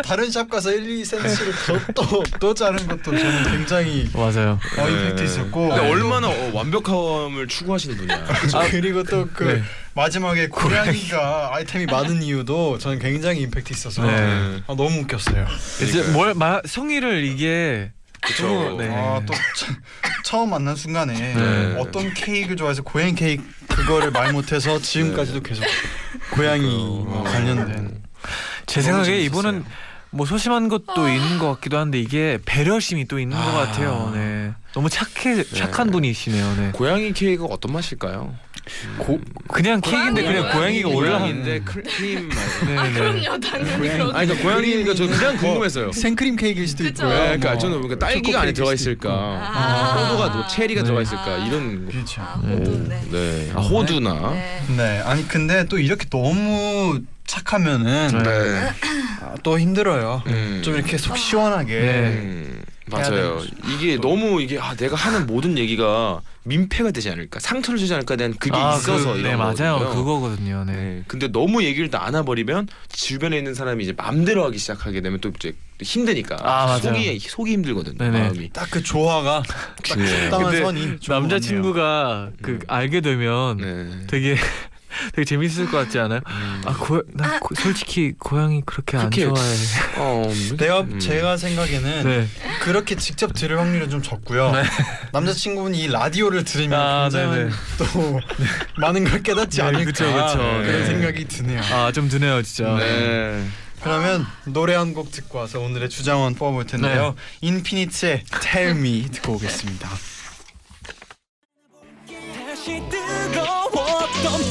다른 0.05 0.31
샵 0.31 0.49
가서 0.49 0.70
1, 0.70 1.03
2cm를 1.03 1.92
더또또 1.92 2.55
자른 2.55 2.87
것도 2.87 3.03
저는 3.03 3.51
굉장히 3.51 4.09
맞아요. 4.14 4.61
어, 4.79 4.88
임팩트 4.88 5.25
있었고 5.25 5.68
근데 5.70 5.90
얼마나 5.90 6.29
어, 6.29 6.51
완벽함을 6.55 7.49
추구하시는 7.49 7.96
분이야. 7.96 8.25
그리고 8.70 9.03
또그 9.03 9.42
네. 9.42 9.62
마지막에 9.97 10.49
고양이가 10.49 11.55
아이템이 11.55 11.87
많은 11.87 12.23
이유도 12.23 12.77
저는 12.77 12.99
굉장히 12.99 13.41
임팩트 13.41 13.73
있어서 13.73 14.05
네. 14.05 14.63
아, 14.67 14.75
너무 14.77 15.01
웃겼어요. 15.01 15.47
이제 15.83 16.03
뭘 16.13 16.35
말, 16.35 16.61
성의를 16.67 17.25
이게 17.25 17.91
그쵸. 18.21 18.47
너무, 18.47 18.83
네. 18.83 18.95
아또 18.95 19.33
처음 20.23 20.51
만난 20.51 20.77
순간에 20.77 21.15
네. 21.15 21.77
어떤 21.79 22.13
케이크를 22.13 22.57
좋아해서 22.57 22.83
고양이 22.83 23.15
케이크 23.15 23.43
그거를 23.69 24.11
말 24.11 24.35
못해서 24.35 24.79
지금까지도 24.79 25.41
계속 25.41 25.65
고양이 26.31 26.67
어. 27.09 27.25
관련된 27.27 28.03
제 28.67 28.83
너무 28.83 29.03
생각에. 29.03 29.21
이분은 29.23 29.65
뭐 30.11 30.27
소심한 30.27 30.69
것도 30.69 31.09
있는 31.09 31.39
것 31.39 31.55
같기도 31.55 31.79
한데 31.79 31.99
이게 31.99 32.39
배려심이 32.45 33.09
또 33.09 33.19
있는 33.19 33.35
것 33.39 33.49
아. 33.49 33.65
같아요. 33.67 34.11
네. 34.15 34.53
너무 34.75 34.91
착해 34.91 35.43
착한 35.45 35.91
분이시네요. 35.91 36.55
네. 36.57 36.71
고양이 36.73 37.15
케이크가 37.15 37.49
어떤 37.55 37.73
맛일까요? 37.73 38.35
고, 38.98 39.20
그냥 39.48 39.81
케이크인데 39.81 40.22
그냥 40.22 40.52
고양이가 40.52 40.88
올라간. 40.88 41.64
크- 41.64 41.83
크림 41.83 42.29
맛. 42.29 42.35
네, 42.66 42.74
네. 42.74 42.92
그럼요 42.92 43.40
당연히 43.40 43.70
고양이. 43.79 43.98
그렇 43.98 44.12
아니 44.16 44.26
그러니까 44.26 44.42
고양이니까 44.42 44.94
저 44.94 45.07
그냥 45.07 45.37
궁금했어요. 45.37 45.92
생크림 45.92 46.37
케이크일 46.37 46.66
수도 46.66 46.85
있고 46.85 46.94
그쵸. 46.94 47.09
네, 47.09 47.14
그러니까 47.38 47.59
저는 47.59 47.81
그러니까 47.81 48.07
딸기가 48.07 48.40
안에 48.40 48.52
들어가 48.52 48.74
있을까, 48.74 49.11
아. 49.11 49.94
호두가 50.09 50.29
뭐 50.37 50.46
체리가 50.48 50.81
네. 50.81 50.85
들어가 50.85 51.02
있을까 51.02 51.37
이런. 51.46 51.87
거. 51.87 51.92
그렇죠. 51.92 52.20
아, 52.22 52.40
호두 52.42 52.88
네. 52.88 53.00
네, 53.11 53.52
아, 53.55 53.61
호두나. 53.61 54.31
네. 54.31 54.62
네, 54.76 54.98
아니 55.05 55.29
근데 55.29 55.64
또 55.66 55.79
이렇게 55.79 56.07
너무 56.11 57.00
착하면은 57.26 58.09
네. 58.22 58.70
아, 59.22 59.35
또 59.42 59.59
힘들어요. 59.61 60.22
음. 60.26 60.61
좀 60.64 60.74
이렇게 60.74 60.98
속 60.98 61.16
시원하게 61.16 61.72
네. 61.81 61.88
음, 62.22 62.62
맞아요. 62.87 63.40
이게 63.68 63.96
너무 64.00 64.40
이게 64.42 64.59
아 64.59 64.74
내가 64.74 64.96
하는 64.96 65.26
모든 65.26 65.57
얘기가 65.59 66.20
민폐가 66.47 66.93
되지 66.93 67.11
않을까, 67.11 67.41
상처를 67.41 67.79
주지 67.79 67.93
않을까 67.93 68.15
대한 68.17 68.33
그게 68.39 68.57
아, 68.57 68.77
있어서 68.77 69.13
그, 69.15 69.19
이런 69.19 69.33
네 69.33 69.37
맞아요. 69.37 69.79
거거든요. 69.79 69.95
그거거든요. 69.95 70.65
네. 70.65 70.73
네. 70.73 71.03
근데 71.09 71.27
너무 71.29 71.65
얘기를 71.65 71.91
다 71.91 72.05
안아버리면 72.07 72.69
주변에 72.89 73.37
있는 73.37 73.53
사람이 73.55 73.83
이제 73.83 73.93
맘대로 73.97 74.45
하기 74.45 74.57
시작하게 74.59 75.01
되면 75.01 75.21
또 75.21 75.31
이제 75.35 75.53
힘드니까 75.83 76.37
아, 76.41 76.67
맞아요. 76.67 76.79
속이 76.81 77.19
속이 77.19 77.53
힘들거든. 77.53 77.99
네네. 77.99 78.19
마음이. 78.21 78.51
딱 78.53 78.67
그 78.71 78.83
조화가 78.83 79.43
딱 79.89 79.99
네. 79.99 80.07
적당한 80.31 80.57
선이 80.57 80.99
남자친구가 81.09 82.31
그 82.43 82.53
음. 82.53 82.61
알게 82.69 83.01
되면 83.01 83.57
네. 83.59 84.07
되게 84.07 84.37
되게 85.14 85.25
재밌을 85.25 85.66
것 85.70 85.77
같지 85.79 85.99
않아요? 85.99 86.20
음. 86.27 86.62
아, 86.64 86.72
고, 86.75 87.03
나 87.12 87.38
고, 87.40 87.55
솔직히 87.55 88.12
고양이 88.18 88.62
그렇게 88.64 88.96
안 88.96 89.11
그렇게- 89.11 89.25
좋아해. 89.25 89.57
어. 89.99 90.33
내가 90.57 90.81
음. 90.81 90.99
제가 90.99 91.37
생각에는 91.37 92.05
네. 92.05 92.29
그렇게 92.62 92.96
직접 92.96 93.33
들을 93.35 93.59
확률은 93.59 93.90
좀 93.90 94.03
적고요. 94.03 94.53
네. 94.53 94.62
남자친구분 95.12 95.75
이 95.75 95.88
라디오를 95.88 96.44
들으면 96.44 96.81
아, 96.81 97.03
굉장히 97.11 97.37
네네. 97.37 97.51
또 97.79 98.20
많은 98.79 99.05
걸 99.05 99.22
깨닫지 99.22 99.59
네, 99.59 99.62
않을까 99.64 99.85
그쵸, 99.85 100.05
그쵸. 100.05 100.38
그런 100.38 100.62
네. 100.62 100.87
생각이 100.87 101.25
드네요. 101.29 101.61
아, 101.72 101.92
좀 101.92 102.09
드네요, 102.09 102.42
진짜. 102.42 102.77
네. 102.79 103.46
그러면 103.83 104.27
노래 104.46 104.75
한 104.75 104.94
곡 104.94 105.11
듣고 105.12 105.38
와서 105.38 105.61
오늘의 105.61 105.90
주장원 105.90 106.35
뽑아볼 106.35 106.66
텐데요. 106.66 107.14
인피니트의 107.42 108.25
Tell 108.40 108.70
Me 108.79 109.07
듣고 109.11 109.35
오겠습니다. 109.35 109.88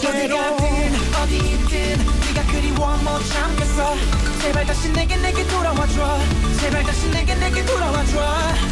다시 0.06 0.13
다시 0.13 0.13
뜨거웠던 0.13 0.13
때로 0.13 0.38
어디 0.38 0.58
가든 0.60 1.15
어디 1.24 1.38
있든 1.38 1.98
네가 2.26 2.44
그리워 2.52 2.98
못 2.98 3.24
참겠어. 3.26 3.96
제발 4.41 4.65
다시 4.65 4.91
내게 4.91 5.15
내게 5.18 5.44
돌아와줘. 5.48 6.20
제발 6.60 6.84
다시 6.84 7.10
내게 7.10 7.36
내게 7.36 7.65
돌아와줘. 7.65 8.20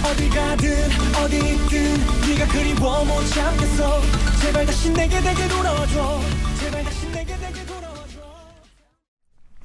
어디 0.06 0.30
가든 0.30 0.92
어디 1.24 1.38
있든 1.38 2.28
네가 2.28 2.48
그리워 2.48 3.06
못 3.06 3.26
참겠어. 3.30 4.02
제발 4.42 4.66
다시 4.66 4.90
내게 4.92 5.20
내게 5.22 5.48
돌아와줘 5.48 6.22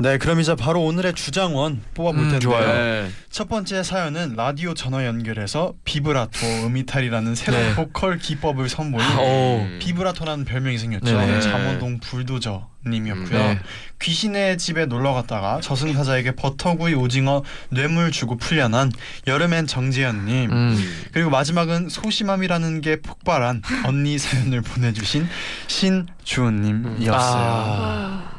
네, 0.01 0.17
그럼 0.17 0.39
이제 0.39 0.55
바로 0.55 0.85
오늘의 0.85 1.15
주장원 1.15 1.83
뽑아볼 1.95 2.21
음, 2.21 2.31
텐데요. 2.31 2.39
좋아요. 2.39 2.67
네. 2.67 3.11
첫 3.31 3.49
번째 3.49 3.83
사연은 3.83 4.35
라디오 4.37 4.73
전화 4.73 5.05
연결해서 5.05 5.75
비브라토 5.85 6.47
음이탈이라는 6.67 7.35
새로운 7.35 7.63
네. 7.63 7.75
보컬 7.75 8.19
기법을 8.19 8.69
선보인 8.69 9.05
오. 9.19 9.59
음. 9.63 9.79
비브라토라는 9.81 10.45
별명이 10.45 10.79
생겼죠. 10.79 11.19
네네. 11.19 11.41
잠원동 11.41 11.99
불도저 11.99 12.69
님이었고요. 12.87 13.39
네. 13.39 13.59
귀신의 14.01 14.57
집에 14.59 14.87
놀러 14.87 15.13
갔다가 15.15 15.61
저승사자에게 15.61 16.37
버터구이 16.37 16.95
오징어 16.95 17.43
뇌물 17.71 18.13
주고 18.13 18.37
풀려난 18.37 18.93
여름엔 19.27 19.67
정지현님. 19.67 20.51
음. 20.53 21.09
그리고 21.13 21.29
마지막은 21.31 21.89
소심함이라는 21.89 22.81
게 22.83 23.01
폭발한 23.01 23.63
언니 23.85 24.17
사연을 24.17 24.63
보내주신 24.63 25.29
신주은 25.67 26.63
님이었어요. 26.63 27.43
아. 27.43 28.39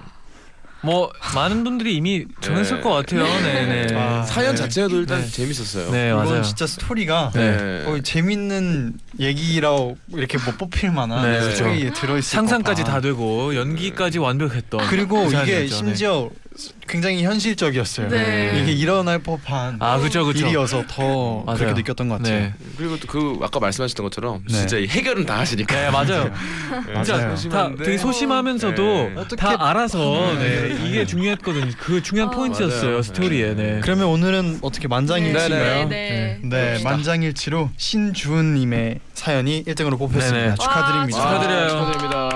뭐 0.82 1.12
많은 1.36 1.64
분들이 1.64 1.96
이미 1.96 2.26
정했을 2.42 2.78
네. 2.78 2.82
것 2.82 2.92
같아요. 2.92 3.24
네, 3.24 3.86
네. 3.88 3.96
아, 3.96 4.24
사연 4.24 4.56
네. 4.56 4.62
자체도 4.62 4.98
일단 4.98 5.22
네. 5.22 5.28
재밌었어요. 5.28 5.92
네, 5.92 6.10
이건 6.10 6.26
맞아요. 6.26 6.42
진짜 6.42 6.66
스토리가 6.68 7.32
네. 7.36 7.84
어, 7.86 8.00
재밌는 8.02 8.94
얘기라고 9.20 9.98
이렇게 10.14 10.38
뭐 10.38 10.54
뽑힐 10.58 10.92
만한 10.92 11.30
네, 11.30 11.42
스토리에 11.52 11.92
들어 11.92 12.18
있을 12.18 12.30
상상까지 12.30 12.84
법한. 12.84 12.96
다 12.96 13.02
되고 13.02 13.56
연기까지 13.56 14.20
완벽했던 14.20 14.88
그리고 14.88 15.26
이게 15.26 15.36
사연이었죠. 15.36 15.60
네. 15.60 15.68
심지어 15.68 16.30
굉장히 16.88 17.24
현실적이었어요. 17.24 18.10
네. 18.10 18.60
이게 18.62 18.72
일어날 18.72 19.20
법한 19.20 19.78
아 19.80 19.98
그죠 20.00 20.26
그죠. 20.26 20.48
일이어서 20.48 20.84
더 20.90 21.44
맞아요. 21.46 21.58
그렇게 21.60 21.74
느꼈던 21.76 22.10
것 22.10 22.18
같아요. 22.18 22.40
네. 22.40 22.54
그리고 22.78 22.98
또 22.98 23.10
그 23.10 23.40
아까 23.42 23.60
말씀하셨던 23.60 24.04
것처럼 24.04 24.44
네. 24.48 24.54
진짜 24.54 24.78
이 24.78 24.88
해결은 24.88 25.26
다 25.26 25.40
하시니까. 25.40 25.76
네 25.76 25.90
맞아요. 25.90 26.32
맞아요. 26.94 27.36
다 27.50 27.72
되게 27.78 27.98
소심하면서도 27.98 28.84
네. 29.16 29.36
다 29.38 29.56
알아서 29.70 30.00
네. 30.36 30.70
네, 30.70 30.86
이게 30.88 31.06
중요했거든요. 31.06 31.72
그 31.80 32.02
중요한 32.04 32.30
아, 32.32 32.36
포인트였어요 32.36 32.90
맞아요. 32.90 33.02
스토리에. 33.02 33.54
네. 33.56 33.80
그러면 33.82 34.08
오늘은 34.08 34.60
어떻게 34.62 34.88
만장일치인가요? 34.88 35.88
네, 35.90 36.40
네. 36.44 36.50
네. 36.78 36.84
만장일치로 36.84 37.70
신주은님의 37.78 39.00
사연이 39.14 39.64
1등으로 39.66 39.98
뽑혔습니다. 39.98 40.56
축하드립니다. 40.56 41.20
와, 41.20 41.40
축하드려요. 41.40 41.70
축하드립니다. 41.70 42.29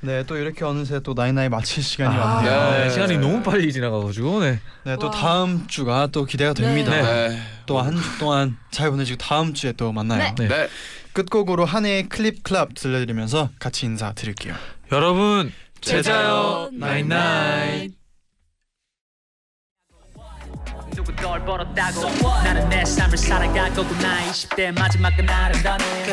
네, 0.00 0.22
또 0.24 0.36
이렇게 0.36 0.64
어느새 0.64 1.00
또 1.00 1.14
나이 1.14 1.32
나이 1.32 1.48
마칠 1.48 1.82
시간이 1.82 2.14
아, 2.14 2.20
왔네요. 2.20 2.70
네, 2.70 2.84
네. 2.84 2.90
시간이 2.90 3.18
너무 3.18 3.42
빨리 3.42 3.72
지나가가지고 3.72 4.40
네. 4.40 4.60
네, 4.84 4.96
또 5.00 5.06
와. 5.06 5.12
다음 5.12 5.66
주가 5.66 6.06
또 6.08 6.24
기대가 6.24 6.52
됩니다. 6.52 6.90
네. 6.90 7.28
네. 7.28 7.42
또한 7.66 7.96
주 7.96 8.18
동안 8.18 8.56
잘 8.70 8.90
보내시고 8.90 9.18
다음 9.18 9.54
주에 9.54 9.72
또 9.72 9.92
만나요. 9.92 10.34
네. 10.36 10.46
네. 10.46 10.48
네. 10.48 10.68
끝곡으로 11.12 11.64
한해의 11.64 12.08
클립 12.08 12.44
클럽 12.44 12.74
들려드리면서 12.74 13.50
같이 13.58 13.86
인사 13.86 14.12
드릴게요. 14.12 14.54
여러분 14.92 15.52
제자요, 15.80 16.70
나잇나잇. 16.72 17.98
누구 20.94 21.14
널 21.16 21.44
벌었다고 21.44 22.08
나는 22.44 22.68
내 22.68 22.84
삶을 22.84 23.16
살아가고 23.16 23.82
나 23.82 24.20
20대 24.30 24.72
마지막 24.78 25.16
그날은 25.16 25.62
너는 25.62 26.08